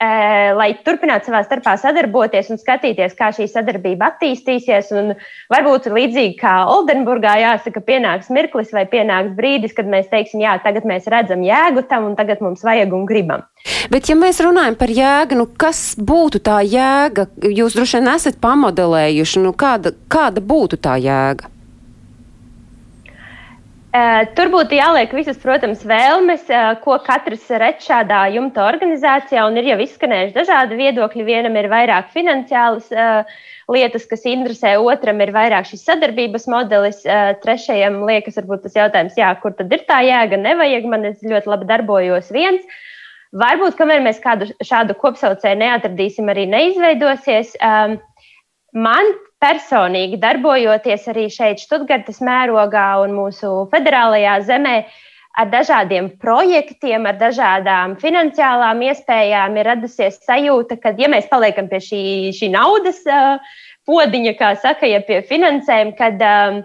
[0.00, 4.88] lai turpinātu savā starpā sadarboties un skatīties, kā šī sadarbība attīstīsies.
[4.96, 5.12] Un
[5.52, 10.88] varbūt līdzīgi kā Oldenburgā, jāsaka, pienāks mirklis vai pienāks brīdis, kad mēs teiksim, jā, tagad
[10.88, 13.44] mēs redzam jēgu tam un tagad mums vajag un gribam.
[13.92, 17.28] Bet, ja mēs runājam par jēgu, nu kas būtu tā jēga?
[17.44, 21.52] Jūs droši vien esat pamodelējuši, nu kāda, kāda būtu tā jēga?
[23.90, 29.42] Eh, tur būtu jāliek visas, protams, vēlmes, eh, ko katrs redz šādā jumta organizācijā.
[29.48, 31.24] Un ir jau izskanējuši dažādi viedokļi.
[31.26, 33.24] Vienam ir vairāk finansiālas uh,
[33.66, 37.02] lietas, kas interesē, otram ir vairāk šis sadarbības modelis,
[37.42, 41.50] trešajam liekas, varbūt tas jautājums, jā, kur tad ir tā jēga, nevajag man, es ļoti
[41.50, 42.62] labi darbojos viens.
[43.42, 47.56] Varbūt, kamēr mēs kādu šādu kopsaucēju neatradīsim, arī neizveidosies.
[47.58, 47.98] Um,
[48.74, 54.74] man personīgi darbojoties arī šeit, Stuttgartas mērogā un mūsu federālajā zemē,
[55.40, 61.80] ar dažādiem projektiem, ar dažādām finansiālām iespējām, ir radusies sajūta, ka, ja mēs paliekam pie
[61.86, 62.02] šī,
[62.36, 63.38] šī naudas uh,
[63.88, 66.62] podiņa, kā saka, ja pie finansēm, kad um,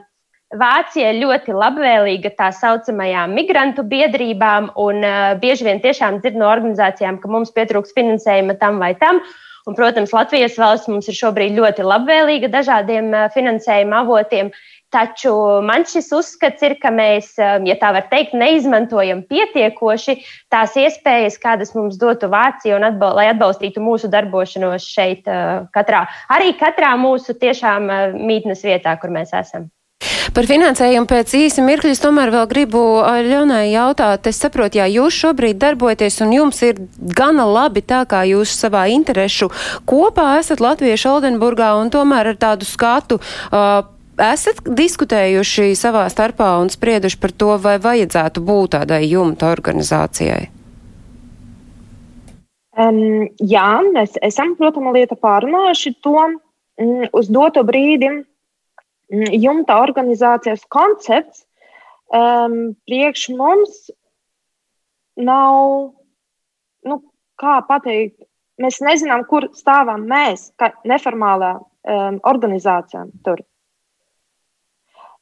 [0.55, 6.47] Vācija ir ļoti labvēlīga tā saucamajām migrantu biedrībām, un uh, bieži vien tiešām dzird no
[6.51, 9.23] organizācijām, ka mums pietrūks finansējuma tam vai tam.
[9.65, 14.51] Un, protams, Latvijas valsts mums ir šobrīd ļoti labvēlīga dažādiem finansējuma avotiem.
[14.93, 15.32] Taču
[15.65, 20.15] man šis uzskats ir, ka mēs, ja tā var teikt, neizmantojam pietiekoši
[20.54, 25.25] tās iespējas, kādas mums dotu Vācija, atbal lai atbalstītu mūsu darbošanos šeit,
[25.75, 27.89] katrā, arī katrā mūsu tiešām
[28.21, 29.67] mītnes vietā, kur mēs esam.
[30.33, 34.25] Par finansējumu pēc īsa mirkļa es tomēr vēl gribu Ļaunai jautāt.
[34.31, 38.88] Es saprotu, jā, jūs šobrīd darbojaties un jums ir gana labi tā, kā jūs savā
[38.93, 39.51] interešu
[39.85, 43.19] kopā esat Latviešu Oldenburgā un tomēr ar tādu skatu.
[43.51, 43.85] Uh,
[44.21, 50.45] esat diskutējuši savā starpā un sprieduši par to, vai vajadzētu būt tādai jumta organizācijai?
[52.75, 56.39] Um, jā, mēs esam, protams, lieta pārunājuši to um,
[57.15, 58.09] uz doto brīdi.
[59.13, 61.43] Mm, jumta organizācijas koncepts
[62.09, 63.75] um, priekš mums
[65.15, 65.91] nav,
[66.89, 66.97] nu,
[67.39, 68.17] kā pateikt,
[68.61, 73.45] mēs nezinām, kur stāvam mēs, kā neformālā um, organizācija tur.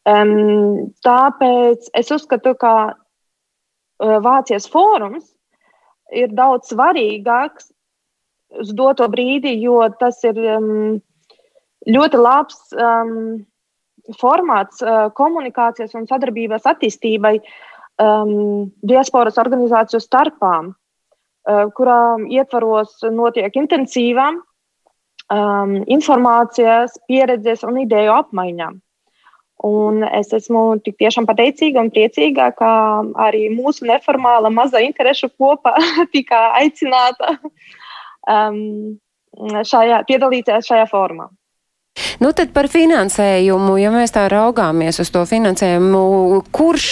[0.07, 5.27] Um, tāpēc es uzskatu, ka uh, Vācijas fórums
[6.11, 7.71] ir daudz svarīgāks
[8.63, 10.99] uz doto brīdi, jo tas ir um,
[11.89, 13.43] ļoti labs um,
[14.19, 17.37] formāts uh, komunikācijas un sadarbības attīstībai
[18.01, 28.73] um, diasporas organizāciju starpā, uh, kurā ietvaros notiek intensīvā um, informācijas, pieredzes un ideju apmaiņa.
[29.63, 32.71] Un es esmu tik tiešām pateicīga un priecīga, ka
[33.23, 35.77] arī mūsu neformāla maza interešu kopa
[36.15, 37.37] tika aicināta
[38.27, 38.99] um,
[39.63, 41.29] šajā, piedalīties šajā formā.
[42.19, 46.87] Nu, tad par finansējumu, ja mēs tā raugāmies uz to finansējumu, kurš,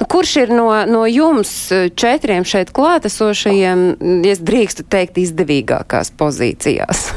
[0.00, 1.52] nu, kurš ir no, no jums
[1.98, 3.84] četriem šeit klātesošajiem,
[4.24, 7.10] ja drīkstu teikt, izdevīgākās pozīcijās?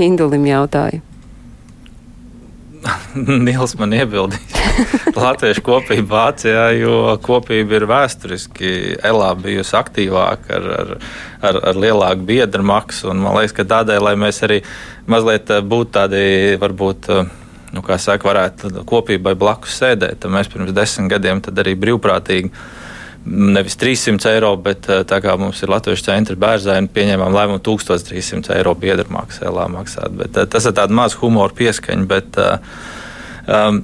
[0.00, 1.00] Indulim jautāju.
[3.46, 4.54] Nils man iebildīs.
[5.16, 8.72] Latviešu kopība Vācijā, jo kopība ir vēsturiski
[9.06, 10.94] elā bijusi aktīvāka ar, ar,
[11.50, 13.12] ar, ar lielāku biedru maksu.
[13.12, 14.60] Man liekas, ka tādēļ, lai mēs arī
[15.10, 16.24] mazliet eh, būtu tādi,
[16.60, 17.32] varbūt, eh,
[17.76, 22.52] nu, kā saka, varētu kopībai blakus sēdēt, mēs pirms desmit gadiem arī brīvprātīgi
[23.24, 28.54] nevis 300 eiro, bet eh, tā kā mums ir Latvijas centra bērzaini, pieņēmām lēmumu 1300
[28.56, 30.14] eiro biedru maksā, maksāt.
[30.16, 33.82] Bet, eh, tas ir tāds maz humora pieskaņa, bet um,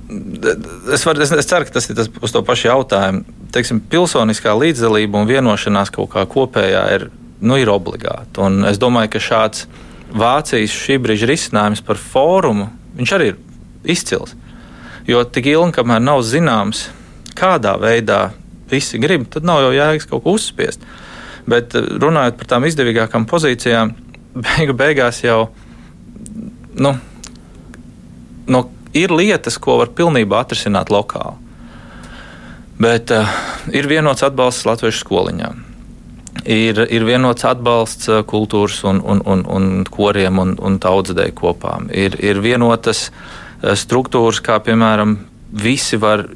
[0.93, 3.25] es, var, es, es ceru, ka tas ir tas uz to pašu jautājumu.
[3.55, 7.09] Teiksim, pilsoniskā līdzdalība un vienošanās kaut kā kopējā ir,
[7.41, 8.49] nu, ir obligāta.
[8.49, 9.67] Un es domāju, ka šāds
[10.17, 13.39] Vācijas šī brīža risinājums par fórumu, viņš arī ir
[13.91, 14.37] izcils.
[15.07, 16.87] Jo tik ilgi, kamēr nav zināms,
[17.37, 18.31] kādā veidā
[18.71, 20.83] visi grib, tad nav jau jēgas kaut ko uzspiest.
[21.47, 23.95] Bet eh, runājot par tām izdevīgākām pozīcijām,
[24.47, 25.47] beigu beigās jau
[26.77, 26.97] nu,
[28.47, 28.63] nu,
[28.97, 31.43] ir lietas, ko var pilnībā atrisināt lokāli.
[32.77, 33.31] Bet uh,
[33.73, 35.63] ir vienots atbalsts latviešu skoliņām.
[36.45, 41.89] Ir, ir vienots atbalsts eh, kultūras un, un, un, un koriem un, un tautsdeju kopām.
[41.89, 43.09] Ir, ir vienotas
[43.81, 45.17] struktūras, kā piemēram,
[45.57, 46.27] visi var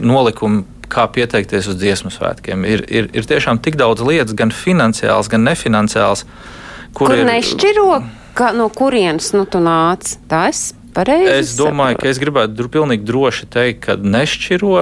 [0.00, 2.64] nolikumi kā pieteikties uz dziesmu svētkiem.
[2.68, 6.24] Ir, ir, ir tiešām tik daudz lietas, gan finansiāls, gan nefinanciāls.
[6.94, 7.88] Kur, kur ir, nešķiro,
[8.38, 10.14] ka, no kurienes nu, tu nāc?
[10.30, 11.32] Tā es pareizi.
[11.34, 12.04] Es domāju, saprotu.
[12.06, 14.74] ka es gribētu dru, pilnīgi droši teikt, ka nešķiro,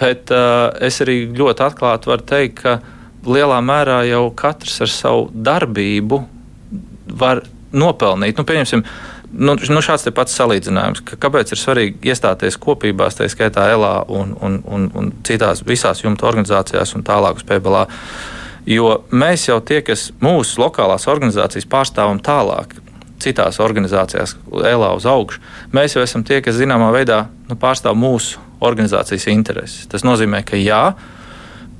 [0.00, 2.78] bet uh, es arī ļoti atklāti varu teikt, ka
[3.26, 6.22] lielā mērā jau katrs ar savu darbību
[7.20, 7.42] var
[7.74, 8.38] nopelnīt.
[8.38, 13.14] Nu, pieņemsim, uh, Nu, nu šāds ir pats salīdzinājums, ka kāpēc ir svarīgi iestāties kopībās,
[13.14, 17.84] tā skaitā ELA un, un, un, un citās visās jumta organizācijās un tālāk uz PBLā.
[18.66, 22.74] Jo mēs jau tie, kas mūsu lokālās organizācijas pārstāvam tālāk,
[23.22, 24.34] citās organizācijās,
[24.66, 25.40] ELA uz augšu,
[25.76, 29.86] mēs jau esam tie, kas zināmā veidā nu, pārstāv mūsu organizācijas intereses.
[29.90, 30.82] Tas nozīmē, ka jā,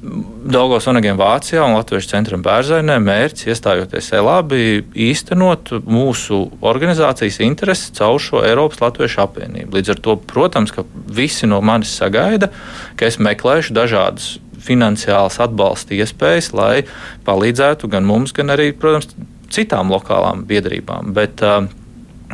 [0.00, 7.92] Daugos Onegiem Vācijā un Latvijas centram Bērzainē mērķis iestājoties ELA bija īstenot mūsu organizācijas intereses
[7.98, 9.76] caur šo Eiropas Latviešu apvienību.
[9.76, 10.86] Līdz ar to, protams, ka
[11.20, 12.48] visi no manis sagaida,
[12.96, 16.86] ka es meklēšu dažādas finansiālas atbalsta iespējas, lai
[17.28, 19.12] palīdzētu gan mums, gan arī, protams,
[19.52, 21.12] citām lokālām biedrībām.
[21.16, 21.68] Bet, uh,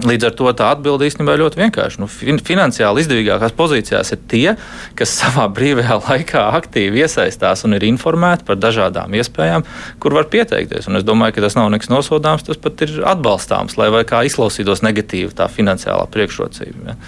[0.04, 2.00] Līdz ar to tā atbilde īstenībā ir ļoti vienkārša.
[2.02, 4.50] Nu, fin finansiāli izdevīgākās pozīcijās ir tie,
[4.98, 9.64] kas savā brīvajā laikā aktīvi iesaistās un ir informēti par dažādām iespējām,
[10.02, 10.90] kur var pieteikties.
[10.90, 14.84] Un es domāju, ka tas nav nekas nosodāms, tas pat ir atbalstāms, lai kā izklausītos
[14.84, 16.92] negatīvi tā finansiālā priekšrocība.
[16.92, 17.00] Ja.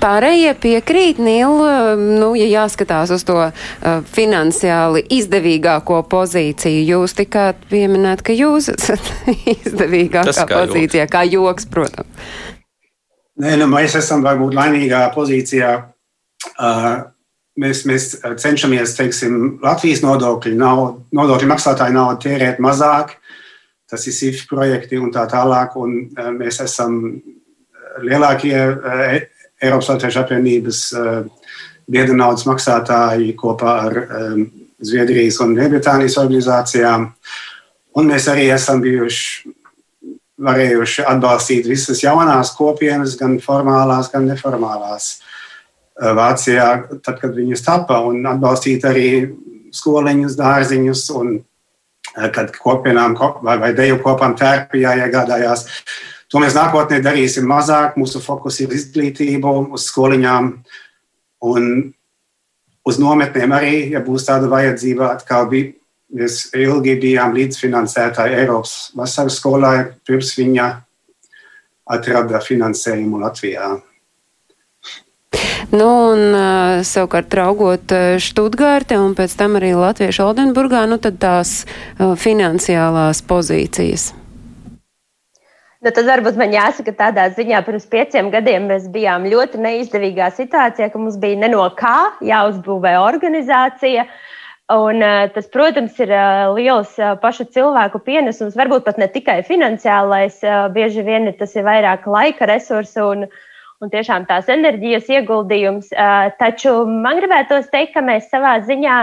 [0.00, 1.60] Pārējie piekrīt, Nīl,
[2.00, 3.52] nu, ja jāskatās uz to uh,
[4.14, 9.10] finansiāli izdevīgāko pozīciju, jūs tikāt pieminēt, ka jūs esat
[9.58, 11.12] izdevīgākā kā pozīcijā, joks.
[11.12, 12.30] kā joks, protams.
[13.40, 15.72] Nē, nu, mēs esam varbūt laimīgā pozīcijā.
[16.60, 16.88] Uh,
[17.60, 23.18] mēs, mēs cenšamies, teiksim, Latvijas nodokļu, naudu, nodokļu maksātāju naudu tērēt mazāk.
[23.90, 25.76] Tas ir SIF projekti un tā tālāk.
[25.80, 27.02] Un, uh, mēs esam
[28.04, 29.20] lielākie uh,
[29.60, 31.08] Eiropas Latviešu apvienības eh,
[31.90, 34.42] biedra naudas maksātāji kopā ar eh,
[34.80, 37.10] Zviedrijas un Lielbritānijas organizācijām.
[38.00, 39.50] Un mēs arī esam bijuši
[40.40, 45.10] varējuši atbalstīt visas jaunās kopienas, gan formālās, gan neformālās.
[46.00, 46.70] Eh, Vācijā,
[47.04, 49.10] tad, kad viņas tapa, un atbalstīt arī
[49.76, 51.36] skoliņus, dārziņus, un
[52.34, 53.12] kad kopienām
[53.44, 55.66] vai, vai deju kopām tērpi jāiegādājās.
[56.30, 57.96] To mēs nākotnē darīsim mazāk.
[57.98, 60.52] Mūsu fokus ir izglītība, uz skoliņām
[61.50, 61.66] un
[62.86, 65.10] uz nometnēm arī, ja būs tāda vajadzība.
[65.16, 65.72] Atkal bija,
[66.14, 70.70] mēs ilgi bijām līdzfinansētāji Eiropas vasaras skolai, pirms viņa
[71.90, 73.72] atrada finansējumu Latvijā.
[75.70, 76.34] Nu, un
[76.86, 81.60] savukārt raugot Študgārte un pēc tam arī Latviešu Oldenburgā, nu tad tās
[81.98, 84.10] finansiālās pozīcijas.
[85.80, 90.90] Nu, tad varbūt man jāsaka, tādā ziņā pirms pieciem gadiem mēs bijām ļoti neizdevīgā situācijā,
[90.92, 94.04] ka mums bija ne no kā jāuzbūvē organizācija.
[94.70, 95.00] Un,
[95.34, 96.12] tas, protams, ir
[96.58, 100.36] liels pašu cilvēku pienesums, varbūt pat ne tikai finansiālais,
[100.76, 103.24] bieži vien tas ir vairāk laika resursu un,
[103.80, 105.88] un tiešām tās enerģijas ieguldījums.
[106.44, 108.98] Taču man gribētos teikt, ka mēs savā ziņā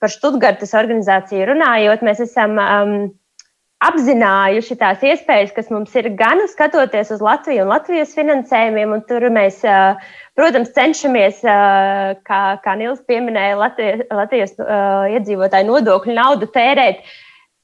[0.00, 2.94] par Študgartas organizāciju runājot, mēs esam um,
[3.80, 9.24] apzinājuši tās iespējas, kas mums ir gan skatoties uz Latviju un Latvijas finansējumiem, un tur
[9.32, 9.62] mēs,
[10.36, 11.40] protams, cenšamies,
[12.26, 14.54] kā, kā Nils pieminēja, Latvijas, Latvijas
[15.16, 17.02] iedzīvotāju nodokļu naudu tērēt.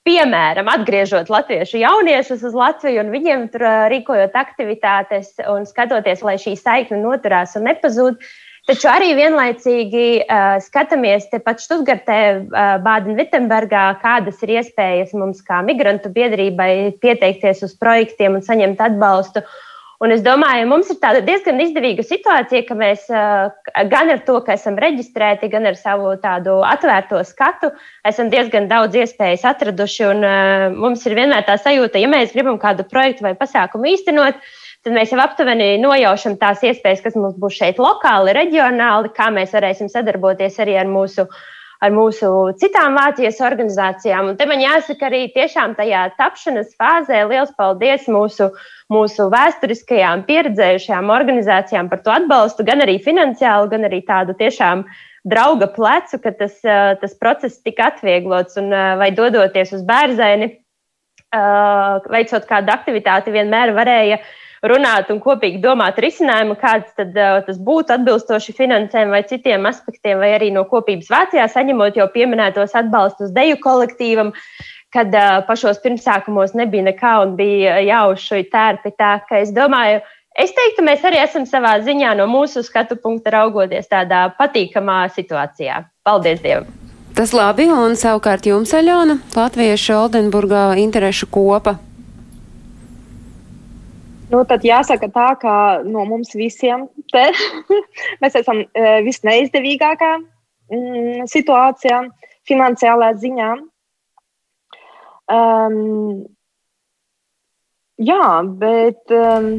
[0.07, 6.55] Piemēram, atgriežot latviešu jauniešus uz Latviju un viņiem tur rīkojot aktivitātes un skatoties, lai šī
[6.61, 8.15] saikne noturās un nepazūd.
[8.15, 15.61] Uh, Taču arī vienlaicīgi uh, skatāmies tepat Študgartē, uh, Bādenvittembergā, kādas ir iespējas mums kā
[15.63, 19.45] migrantu biedrībai pieteikties uz projektiem un saņemt atbalstu.
[20.03, 23.55] Un es domāju, mums ir tāda diezgan izdevīga situācija, ka mēs uh,
[23.95, 27.71] gan ar to, ka esam reģistrēti, gan ar savu tādu atvērto skatu,
[28.03, 30.11] esam diezgan daudz iespējas atraduši.
[30.11, 34.43] Un, uh, mums ir vienmēr tā sajūta, ja mēs gribam kādu projektu vai pasākumu īstenot,
[34.43, 39.33] uh, tad mēs jau aptuveni nojaušam tās iespējas, kas mums būs šeit lokāli, reģionāli, kā
[39.35, 41.25] mēs varēsim sadarboties arī ar mūsu,
[41.83, 44.31] ar mūsu citām Vācijas organizācijām.
[44.31, 48.53] Un te man jāsaka arī tiešām tajā tapšanas fāzē liels paldies mūsu,
[48.93, 54.87] mūsu vēsturiskajām pieredzējušajām organizācijām par to atbalstu, gan arī finansiāli, gan arī tādu tiešām
[55.27, 60.53] drauga plecu, ka tas, tas process tika atvieglots un vai dodoties uz bērzaini,
[62.07, 67.59] veicot kādu aktivitāti, vienmēr varēja uh, runāt un kopīgi domāt risinājumu, kāds tad, uh, tas
[67.59, 73.35] būtu atbilstoši finansēm vai citiem aspektiem, vai arī no kopības Vācijā saņemot jau pieminētos atbalstus
[73.37, 74.33] deju kolektīvam,
[74.95, 78.95] kad uh, pašos pirmsākumos nebija nekā un bija jāuzšuj tērpi.
[78.97, 80.01] Tā ka es domāju,
[80.39, 85.85] es teiktu, mēs arī esam savā ziņā no mūsu skatu punkta raugoties tādā patīkamā situācijā.
[86.07, 86.71] Paldies Dievam!
[87.17, 91.79] Tas labi, un savukārt jums, Aļona, Latviešu Oldenburgā interešu kopa
[94.27, 95.53] Nu, tad jāsaka tā, ka
[95.87, 97.29] no mums visiem te
[98.23, 102.01] mēs esam uh, visneizdevīgākā mm, situācijā,
[102.49, 103.51] finansiālā ziņā.
[105.31, 106.27] Um,
[108.03, 108.27] jā,
[108.59, 109.03] bet.
[109.15, 109.51] Um,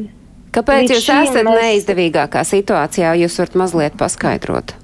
[0.52, 1.60] Kāpēc jūs esat mēs...
[1.62, 3.14] neizdevīgākā situācijā?
[3.24, 4.76] Jūs varat mazliet paskaidrot.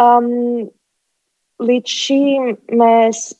[0.00, 0.70] Um,
[1.60, 2.50] līdz šim
[2.80, 3.30] mēs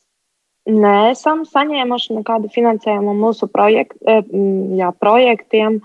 [0.68, 4.22] neesam saņēmuši nekādu finansējumu mūsu projekt, eh,
[4.78, 5.80] jā, projektiem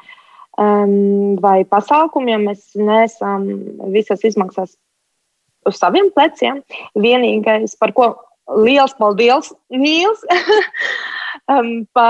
[0.58, 2.50] um, vai pasākumiem.
[2.50, 3.48] Mēs neesam
[3.94, 4.76] visas izmaksas
[5.66, 6.62] uz saviem pleciem.
[6.96, 8.14] Vienīgais, par ko
[8.62, 10.24] liels paldies, Nīls!
[11.50, 12.10] um, pa,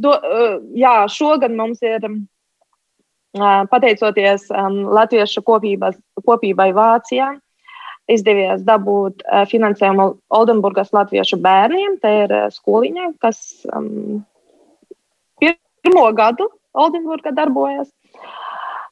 [0.00, 2.08] do, uh, jā, šogad mums ir.
[3.36, 7.34] Uh, pateicoties um, Latviešu kopības, kopībai Vācijā,
[8.10, 11.98] izdevies dabūt uh, finansējumu Oldenburgas latviešu bērniem.
[12.02, 13.40] Tā ir uh, skoliņa, kas
[13.74, 14.22] um,
[15.40, 17.90] pirmo gadu Oldenburgā darbojas.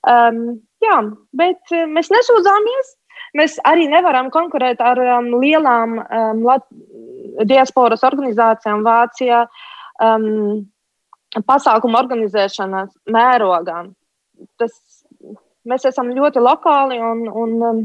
[0.05, 0.98] Um, jā,
[1.37, 2.94] bet uh, mēs nesūdzāmies.
[3.35, 6.66] Mēs arī nevaram konkurēt ar um, lielām um, Lat
[7.50, 9.44] diasporas organizācijām Vācijā
[10.03, 10.66] um,
[11.42, 13.81] pasākumu organizēšanas mērogā.
[14.61, 14.77] Tas,
[15.66, 17.83] mēs esam ļoti lokāli un, un um,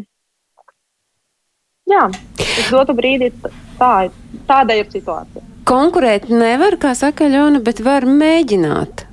[1.89, 2.05] Jā,
[2.39, 3.31] uz dotu brīdi
[3.79, 4.09] tā,
[4.49, 5.45] tāda ir situācija.
[5.69, 9.05] Konkurēt nevar, kā saka Ļona, bet var mēģināt.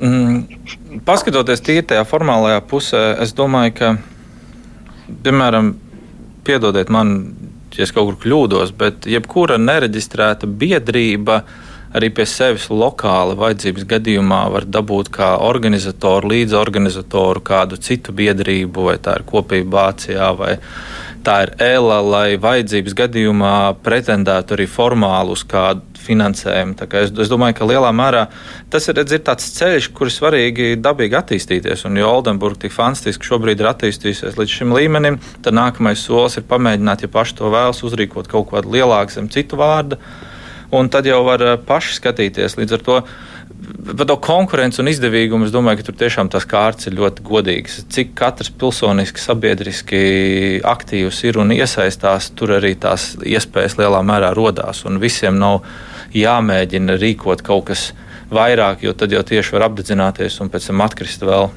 [0.00, 3.90] Mm, paskatoties tīri tajā formālajā pusē, es domāju, ka,
[5.26, 5.74] piemēram,
[6.46, 7.16] piedodiet man,
[7.76, 11.42] ja es kaut kur kļūdos, bet jebkura nereģistrēta biedrība
[11.96, 18.98] arī pie sevis lokāli vajadzības gadījumā var dabūt kā organizatoru, līdzorganizatoru kādu citu biedrību, vai
[19.02, 20.56] tā ir kopība Vācijā vai
[21.26, 26.76] tā ir ēla, lai vajadzības gadījumā pretendētu arī formāli uz kādu finansējumu.
[26.96, 28.24] Es, es domāju, ka lielā mērā
[28.72, 31.84] tas ir, redz, ir tāds ceļš, kur svarīgi dabīgi attīstīties.
[31.88, 36.48] Un, jo Oldenburga tik fantastiski šobrīd ir attīstījusies līdz šim līmenim, tad nākamais solis ir
[36.50, 40.00] pamēģināt, ja paši to vēlas, uzrīkot kaut ko lielāku zem citu vārdu.
[40.76, 43.02] Un tad jau var eh, paši skatīties līdz ar to
[43.96, 47.80] par to konkurenci un izdevīgumu es domāju, ka tur tiešām tās kārtas ir ļoti godīgas.
[47.92, 50.02] Cik katrs pilsoniski, sabiedriski
[50.66, 54.84] aktīvs ir un iesaistās, tur arī tās iespējas lielā mērā rodās.
[54.88, 55.60] Un visiem nav
[56.16, 57.90] jāmēģina rīkot kaut kas
[58.30, 61.50] vairāk, jo tad jau tieši var apdedzināties un pēc tam atkrist vēl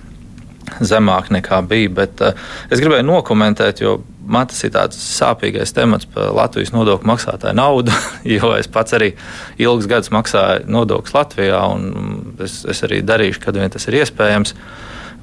[0.83, 1.91] zemāk nekā bija.
[2.01, 2.39] Bet uh,
[2.71, 7.95] es gribēju nokomentēt, jo man tas ir tāds sāpīgais temats par Latvijas nodokļu maksātāju naudu,
[8.35, 9.13] jo es pats arī
[9.61, 14.55] ilgus gadus maksāju nodokļus Latvijā, un es, es arī darīšu, kad vien tas ir iespējams.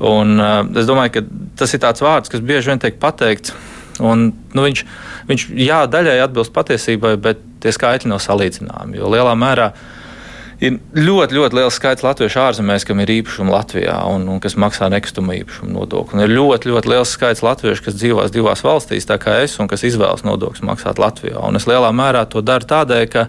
[0.01, 1.27] Un, uh, es domāju, ka
[1.61, 3.55] tas ir tāds vārds, kas bieži vien tiek pateikts.
[4.01, 4.83] Un, nu, viņš,
[5.29, 8.97] viņš jā, daļai atbilst patiesībai, bet tie skaitļi nav salīdzināmi.
[8.97, 10.00] Jo lielā mērā uh,
[10.61, 14.91] ir ļoti, ļoti liels skaits latviešu ārzemēs, kam ir īpašumi Latvijā un, un kas maksā
[14.93, 16.19] nekustamo īpašumu nodokli.
[16.19, 19.71] Un ir ļoti, ļoti liels skaits latviešu, kas dzīvās divās valstīs, tā kā es, un
[19.71, 21.41] kas izvēlas nodokļus maksāt Latvijā.
[21.41, 23.27] Un es lielā mērā to daru tādēļ, ka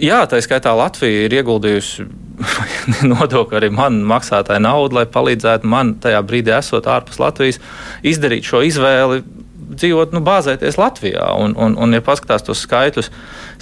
[0.00, 2.06] Jā, tā skaitā Latvija ir ieguldījusi
[3.12, 7.60] nodokli arī man maksātāju naudu, lai palīdzētu man tajā brīdī, esot ārpus Latvijas,
[8.06, 9.20] izdarīt šo izvēli.
[9.62, 11.30] Dzīvot, nu, bāzēties Latvijā.
[11.40, 13.10] Un, un, un ja paskatās tos skaitļus,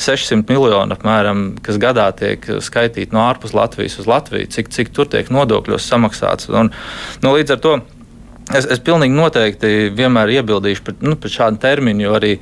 [0.01, 5.11] 600 miljoni apmēram, kas gadā tiek skaitīti no ārpus Latvijas uz Latviju, cik, cik tur
[5.13, 6.51] tiek nodokļos samaksāts.
[6.51, 6.73] Un,
[7.25, 7.81] nu, līdz ar to
[8.51, 12.33] Es, es pilnīgi noteikti vienmēr iebildīšu pret, nu, pret šādu terminu, jo arī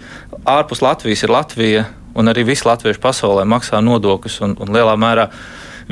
[0.48, 1.82] ārpus Latvijas ir Latvija,
[2.18, 4.38] un arī visi latvieši pasaulē maksā nodokļus.
[4.46, 5.28] Un, un lielā mērā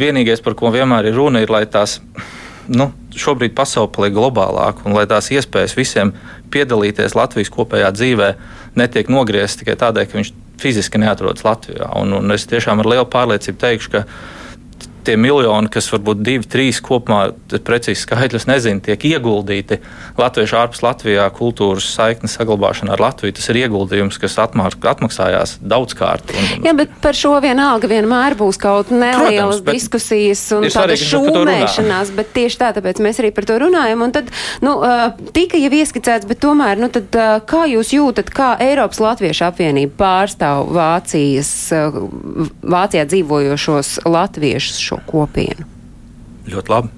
[0.01, 1.99] vienīgais, par ko vienmēr ir runa, ir, lai tās
[2.67, 6.14] nu, šobrīd pasaule paliek globālāka un lai tās iespējas visiem
[6.53, 8.30] piedalīties Latvijas kopējā dzīvē
[8.78, 11.90] netiek nogrieztas tikai tādēļ, ka viņš fiziski neatrodas Latvijā.
[12.01, 14.05] Un, un es tiešām ar lielu pārliecību teikšu, ka
[15.07, 17.31] tie miljoni, kas varbūt divi, trīs kopumā,
[17.67, 19.81] precīzi skaitļus nezinu, tiek ieguldīti
[20.19, 23.37] latviešu ārpus Latvijā kultūras saiknes saglabāšanā ar Latviju.
[23.37, 26.33] Tas ir ieguldījums, kas atmāk, atmaksājās daudzkārt.
[26.35, 26.67] Un...
[26.67, 32.33] Jā, bet par šo vienalga vienmēr būs kaut nelielas Protams, diskusijas un tāda šūmēšanās, bet
[32.37, 34.05] tieši tā, tāpēc mēs arī par to runājam.
[34.07, 34.31] Un tad,
[34.65, 34.77] nu,
[35.37, 37.15] tika jau ieskicēts, bet tomēr, nu, tad,
[37.49, 41.53] kā jūs jūtat, kā Eiropas Latviešu apvienība pārstāv Vācijas,
[42.67, 45.66] Vācijā dzīvojošos latviešus šo kopienu?
[46.47, 46.92] Ļoti labi.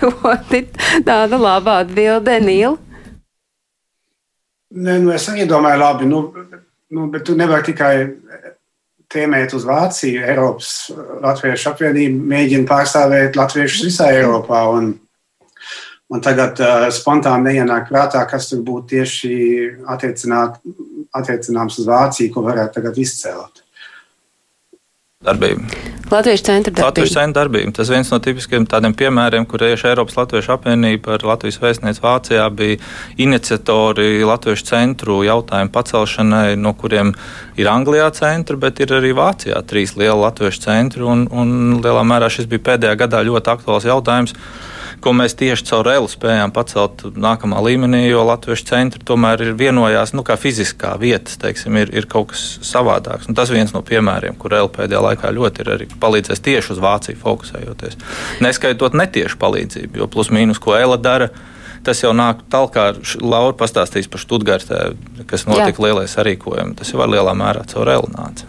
[0.00, 0.60] ļoti
[1.06, 2.76] tāda laba atbilde, Nīla.
[4.74, 6.20] Nē, nu es arī domāju, labi, nu,
[6.90, 7.94] nu, bet tu nevari tikai
[9.14, 10.24] tēmēt uz Vāciju.
[10.26, 10.90] Eiropas
[11.22, 14.64] Latviešu apvienība mēģina pārstāvēt latviešus visā Eiropā.
[14.74, 14.90] Un,
[16.10, 19.34] un tagad uh, spontāni neienāk prātā, kas tur būtu tieši
[19.94, 23.63] attiecināms uz Vāciju, ko varētu tagad izcelt
[25.26, 25.92] darbība.
[26.10, 26.90] Latviešu centra darbība.
[26.90, 27.72] Latviešu centra darbība.
[27.78, 32.44] Tas viens no tipiskiem tādiem piemēriem, kur tieši Eiropas Latviešu apvienība ar Latvijas vēstnieci Vācijā
[32.54, 32.76] bija
[33.24, 37.14] iniciatori Latviešu centru jautājumu pacelšanai, no kuriem
[37.56, 41.02] ir Anglijā centri, bet ir arī Vācijā trīs lieli Latviešu centri.
[41.08, 44.36] Un, un lielā mērā šis bija pēdējā gadā ļoti aktuāls jautājums
[45.02, 50.14] ko mēs tieši caur ELU spējām pacelt nākamā līmenī, jo Latviešu centri tomēr ir vienojās,
[50.16, 53.28] nu, kā fiziskā vietas, teiksim, ir, ir kaut kas savādāks.
[53.30, 56.82] Un tas viens no piemēriem, kur ELU pēdējā laikā ļoti ir arī palīdzējis tieši uz
[56.84, 57.98] Vāciju fokusējoties.
[58.44, 61.30] Neskaitot netiešu palīdzību, jo plus mīnus, ko ELA dara.
[61.84, 64.94] Tas jau nāk tālāk, kā Laura pastāstīs par Stuttgartē,
[65.28, 65.84] kas notika Jā.
[65.84, 66.78] lielais sarīkojums.
[66.80, 68.48] Tas jau var lielā mērā caur ELU nāca.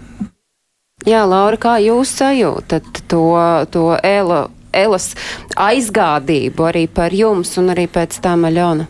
[1.04, 3.26] Jā, Laura, kā jūs sajūtat to,
[3.70, 4.46] to ELA
[4.76, 5.14] Elas
[5.56, 8.88] aizgādību arī par jums un arī pēc tam Aļona?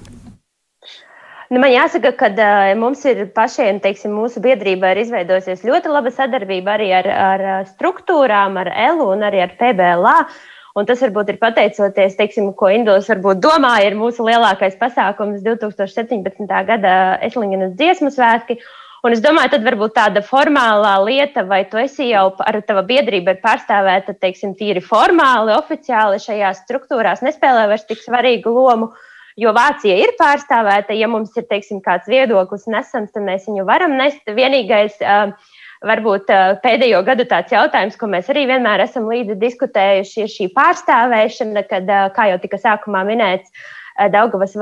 [1.54, 6.10] Nu, man jāsaka, ka uh, mums ir pašiem, teiksim, mūsu biedrībā ir izveidojusies ļoti laba
[6.12, 10.18] sadarbība arī ar, ar struktūrām, ar ELU un arī ar PBLA.
[10.76, 16.50] Un tas varbūt ir pateicoties, teiksim, ko Indus varbūt domā, ir mūsu lielākais pasākums 2017.
[16.68, 18.58] gada Eslingenas dziesmu svētki.
[19.06, 23.36] Un es domāju, tad varbūt tāda formālā lieta, vai tu esi jau ar tava biedrība
[23.44, 28.90] pārstāvēta, teiksim, tīri formāli, oficiāli šajās struktūrās, nespēlē vairs tik svarīgu lomu.
[29.38, 33.94] Jo Vācija ir pārstāvēta, ja mums ir teiksim, kāds viedoklis nesams, tad mēs viņu varam
[34.00, 34.26] nest.
[34.26, 34.98] Vienīgais,
[35.86, 36.34] varbūt
[36.66, 41.94] pēdējo gadu tāds jautājums, ko mēs arī vienmēr esam līdzi diskutējuši, ir šī pārstāvēšana, kad,
[42.16, 43.54] kā jau tika sākumā minēts,
[43.96, 44.56] Daugavas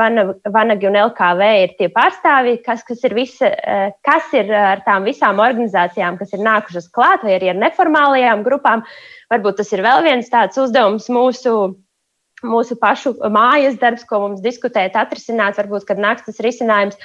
[0.53, 5.07] Vanagi un LKV ir tie pārstāvji, kas, kas, ir visa, eh, kas ir ar tām
[5.09, 8.85] visām organizācijām, kas ir nākušas klāt, vai arī ar neformālajām grupām.
[9.33, 11.73] Varbūt tas ir vēl viens tāds uzdevums mūsu,
[12.45, 16.99] mūsu pašu mājas darbs, ko mums diskutēt, atrisināt, varbūt, kad nāks tas risinājums.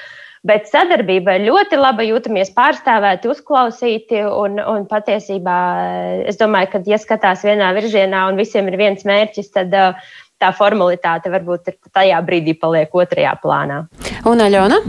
[0.45, 4.21] Bet sadarbība ļoti laba, jūtamies pārstāvēti, uzklausīti.
[4.23, 5.57] Un, un patiesībā
[6.29, 9.97] es domāju, ka, ja skatās vienā virzienā un visiem ir viens mērķis, tad uh,
[10.43, 13.85] tā formalitāte varbūt ir tajā brīdī paliek otrajā plānā.
[14.29, 14.81] Un Aļona?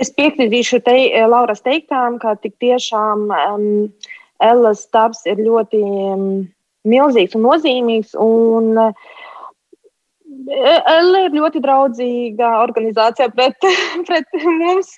[0.00, 3.66] Es piekritīšu te, eh, Lauras teiktām, ka tik tiešām um,
[4.40, 6.28] Ellas darbs ir ļoti um,
[6.88, 8.14] milzīgs un nozīmīgs.
[8.16, 8.92] Un, uh,
[10.50, 13.58] Ella ir ļoti draudzīga organizācija pret,
[14.08, 14.94] pret mums,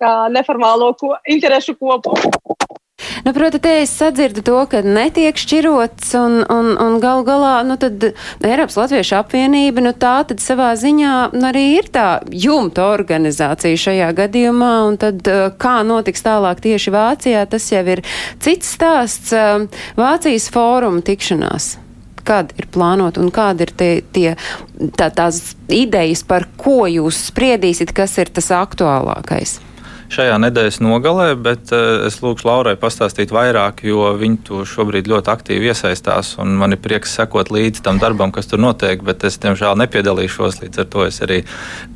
[0.00, 2.51] kā neformālo ko, interešu kopumu.
[3.26, 7.76] Nu, Protams, te es sadzirdu to, ka netiek šķirots, un, un, un gal galā, nu,
[7.80, 8.08] tad
[8.44, 14.10] Eiropas Latviešu apvienība, nu, tā tad savā ziņā nu, arī ir tā jumta organizācija šajā
[14.22, 15.28] gadījumā, un tad
[15.62, 18.04] kā notiks tālāk tieši Vācijā, tas jau ir
[18.42, 19.32] cits stāsts
[19.98, 21.76] Vācijas fóruma tikšanās
[22.22, 24.28] kad ir plānota un kāda ir tie, tie,
[24.94, 29.58] tā, tās idejas, par ko jūs spriedīsiet, kas ir tas aktuālākais?
[30.12, 35.32] Šajā nedēļas nogalē, bet uh, es lūgšu Laurai pastāstīt vairāk, jo viņi tur šobrīd ļoti
[35.32, 36.34] aktīvi iesaistās.
[36.42, 40.60] Man ir prieks sekot līdzi tam darbam, kas tur notiek, bet es, diemžēl, nepiedalīšos.
[40.64, 41.42] Līdz ar to es arī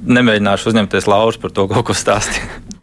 [0.07, 2.49] nemēģināšu uzņemties Lauras par to kaut ko stāstīt.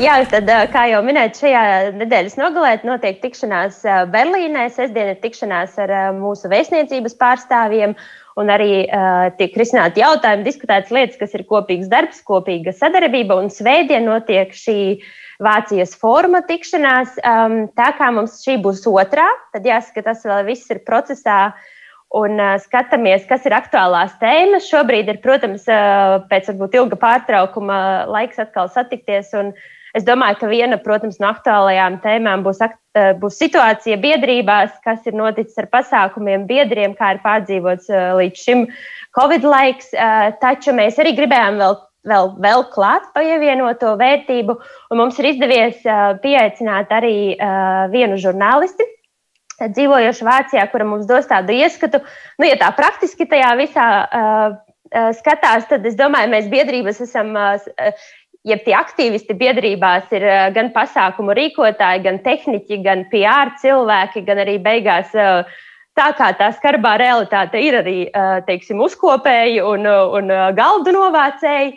[0.00, 1.62] Jā, tad, kā jau minēju, šajā
[1.98, 3.82] nedēļas nogalē notiek tikšanās
[4.12, 4.68] Berlīnē.
[4.72, 7.92] Sestdien ir tikšanās ar mūsu vēstniecības pārstāvjiem,
[8.40, 13.38] un arī uh, tiek risināti jautājumi, diskutētas lietas, kas ir kopīgs darbs, kopīga sadarbība.
[13.40, 14.78] Un svētdien notiek šī
[15.40, 17.16] Vācijas forma tikšanās.
[17.24, 21.40] Um, tā kā mums šī būs otrā, tad jāsaka, tas vēl viss ir procesā.
[22.16, 24.66] Un uh, skatāmies, kas ir aktuālās tēmas.
[24.68, 30.38] Šobrīd ir, protams, uh, pēc varbūt ilga pārtraukuma laiks atkal satikties un uh, Es domāju,
[30.40, 35.66] ka viena protams, no aktuālajām tēmām būs, eh, būs situācija biedrībās, kas ir noticis ar
[35.72, 38.66] pasākumiem, biedriem, kā ir pārdzīvots eh, līdz šim
[39.18, 39.90] Covid laiks.
[39.94, 41.76] Eh, taču mēs arī gribējām vēl,
[42.06, 44.56] vēl, vēl klāt pievienoto vērtību,
[44.90, 45.82] un mums ir izdevies
[46.22, 47.36] pieaicināt arī
[47.92, 48.86] vienu žurnālisti
[49.60, 52.00] dzīvojošu Vācijā, kura mums dos tādu ieskatu.
[52.40, 54.54] Nu, ja tā praktiski tajā visā uh,
[55.18, 57.36] skatās, tad es domāju, mēs biedrības esam
[58.48, 64.40] jeb tie aktīvisti biedrībās ir eh, gan pasākumu rīkotāji, gan tehniķi, gan PR cilvēki, gan
[64.44, 65.12] arī beigās.
[65.14, 65.58] Eh,
[65.98, 71.76] tā kā tā skarbā realitāte ir arī eh, teiksim, uzkopēji un, un galdu novācēji,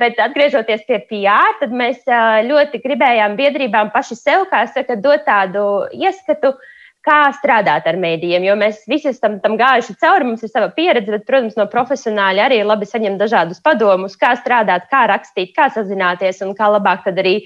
[0.00, 2.02] bet atgriežoties pie PR, tad mēs
[2.44, 5.62] ļoti gribējām biedrībām paši sev, kā saka, dot tādu
[5.96, 6.76] ieskatu, uh,
[7.06, 8.44] kā strādāt ar mēdījiem.
[8.44, 12.46] Jo mēs visi esam tam gājuši cauri, mums ir sava pieredze, bet, protams, no profesionāļa
[12.48, 17.40] arī labi saņemt dažādus padomus, kā strādāt, kā rakstīt, kā sazināties un kā labāk arī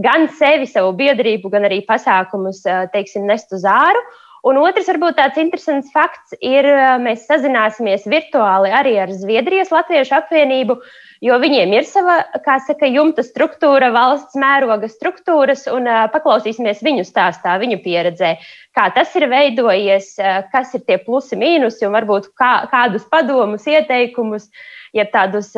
[0.00, 2.62] gan sevi, savu biedrību, gan arī pasākumus
[2.94, 4.02] teiksim, nest uz āru.
[4.46, 6.64] Un otrs, varbūt tāds interesants fakts ir,
[7.04, 10.78] mēs sazināsimies virtuāli arī ar Zviedrijas Latviešu apvienību,
[11.24, 17.58] jo viņiem ir sava, kā saka, jumta struktūra, valsts mēroga struktūras, un paklausīsimies viņu stāstā,
[17.60, 18.34] viņu pieredzē,
[18.76, 20.14] kā tas ir veidojies,
[20.52, 24.48] kas ir tie plusi, mīnusi, un varbūt kā, kādus padomus, ieteikumus,
[24.96, 25.52] jeb tādus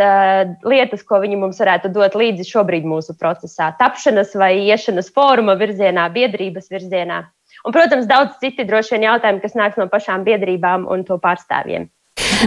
[0.69, 6.11] lietas, ko viņi mums varētu dot līdzi šobrīd mūsu procesā, tapšanas vai iešanas fóruma virzienā,
[6.13, 7.23] biedrības virzienā.
[7.63, 11.87] Un, protams, daudz citi droši vien jautājumi, kas nāks no pašām biedrībām un to pārstāvjiem.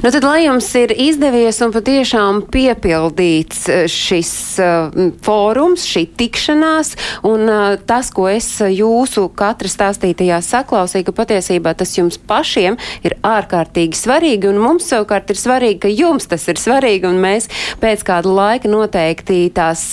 [0.04, 6.90] Nu, tad, lai jums ir izdevies un patiešām piepildīts eh, šis uh, fórums, šī tikšanās,
[7.24, 12.76] un uh, tas, ko es jūsu katra stāstītajā saklausīju, ka patiesībā tas jums pašiem
[13.08, 17.48] ir ārkārtīgi svarīgi, un mums savukārt ir svarīgi, ka jums tas ir svarīgi, un mēs
[17.80, 19.86] pēc kāda laika noteikti tās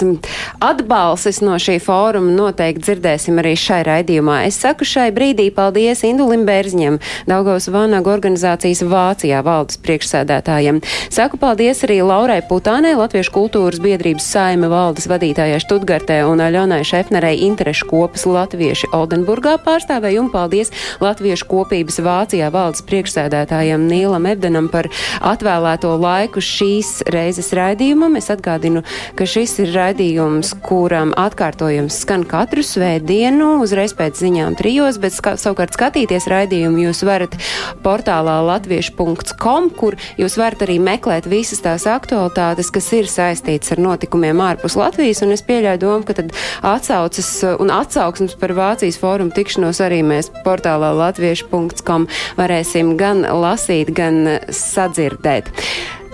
[0.58, 4.40] atbalses no šī fóruma noteikti dzirdēsim arī šai raidījumā.
[4.50, 6.98] Es saku šai brīdī paldies Indulim Bērziņam,
[7.30, 10.80] Daugavas Vānaga organizācijas Vācijā valdes priekšsēdētājiem priekšsēdētājiem.
[11.12, 17.42] Saku paldies arī Laurai Putānē, Latviešu kultūras biedrības saime valdes vadītājai Študgartē un Aļonai Šefnerei
[17.46, 20.72] interešu kopas Latvieši Oldenburgā pārstāvēju un paldies
[21.02, 24.88] Latviešu kopības Vācijā valdes priekšsēdētājiem Nīlam Ebdenam par
[25.20, 28.16] atvēlēto laiku šīs reizes raidījumam.
[28.20, 28.84] Es atgādinu,
[29.18, 35.36] ka šis ir raidījums, kuram atkārtojums skan katru svētdienu, uzreiz pēc ziņām trijos, bet ska
[35.40, 37.36] savukārt skatīties raidījumu jūs varat
[37.84, 44.42] portālā latviešu.com, kur jūs varat arī meklēt visas tās aktualitātes, kas ir saistītas ar notikumiem
[44.44, 45.24] ārpus Latvijas.
[45.26, 46.34] Un es pieļauju domu, ka tad
[46.66, 52.06] atsaucas un atsauksmes par Vācijas fórumu tikšanos arī mēs portālā latviešu.com
[52.38, 55.50] varēsim gan lasīt, gan sadzirdēt.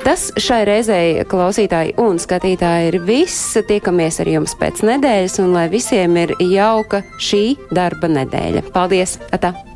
[0.05, 3.57] Tas šai reizei klausītāji un skatītāji ir viss.
[3.69, 7.43] Tiekamies ar jums pēc nedēļas un lai visiem ir jauka šī
[7.75, 8.69] darba nedēļa.
[8.73, 9.19] Paldies!
[9.35, 9.68] Atā.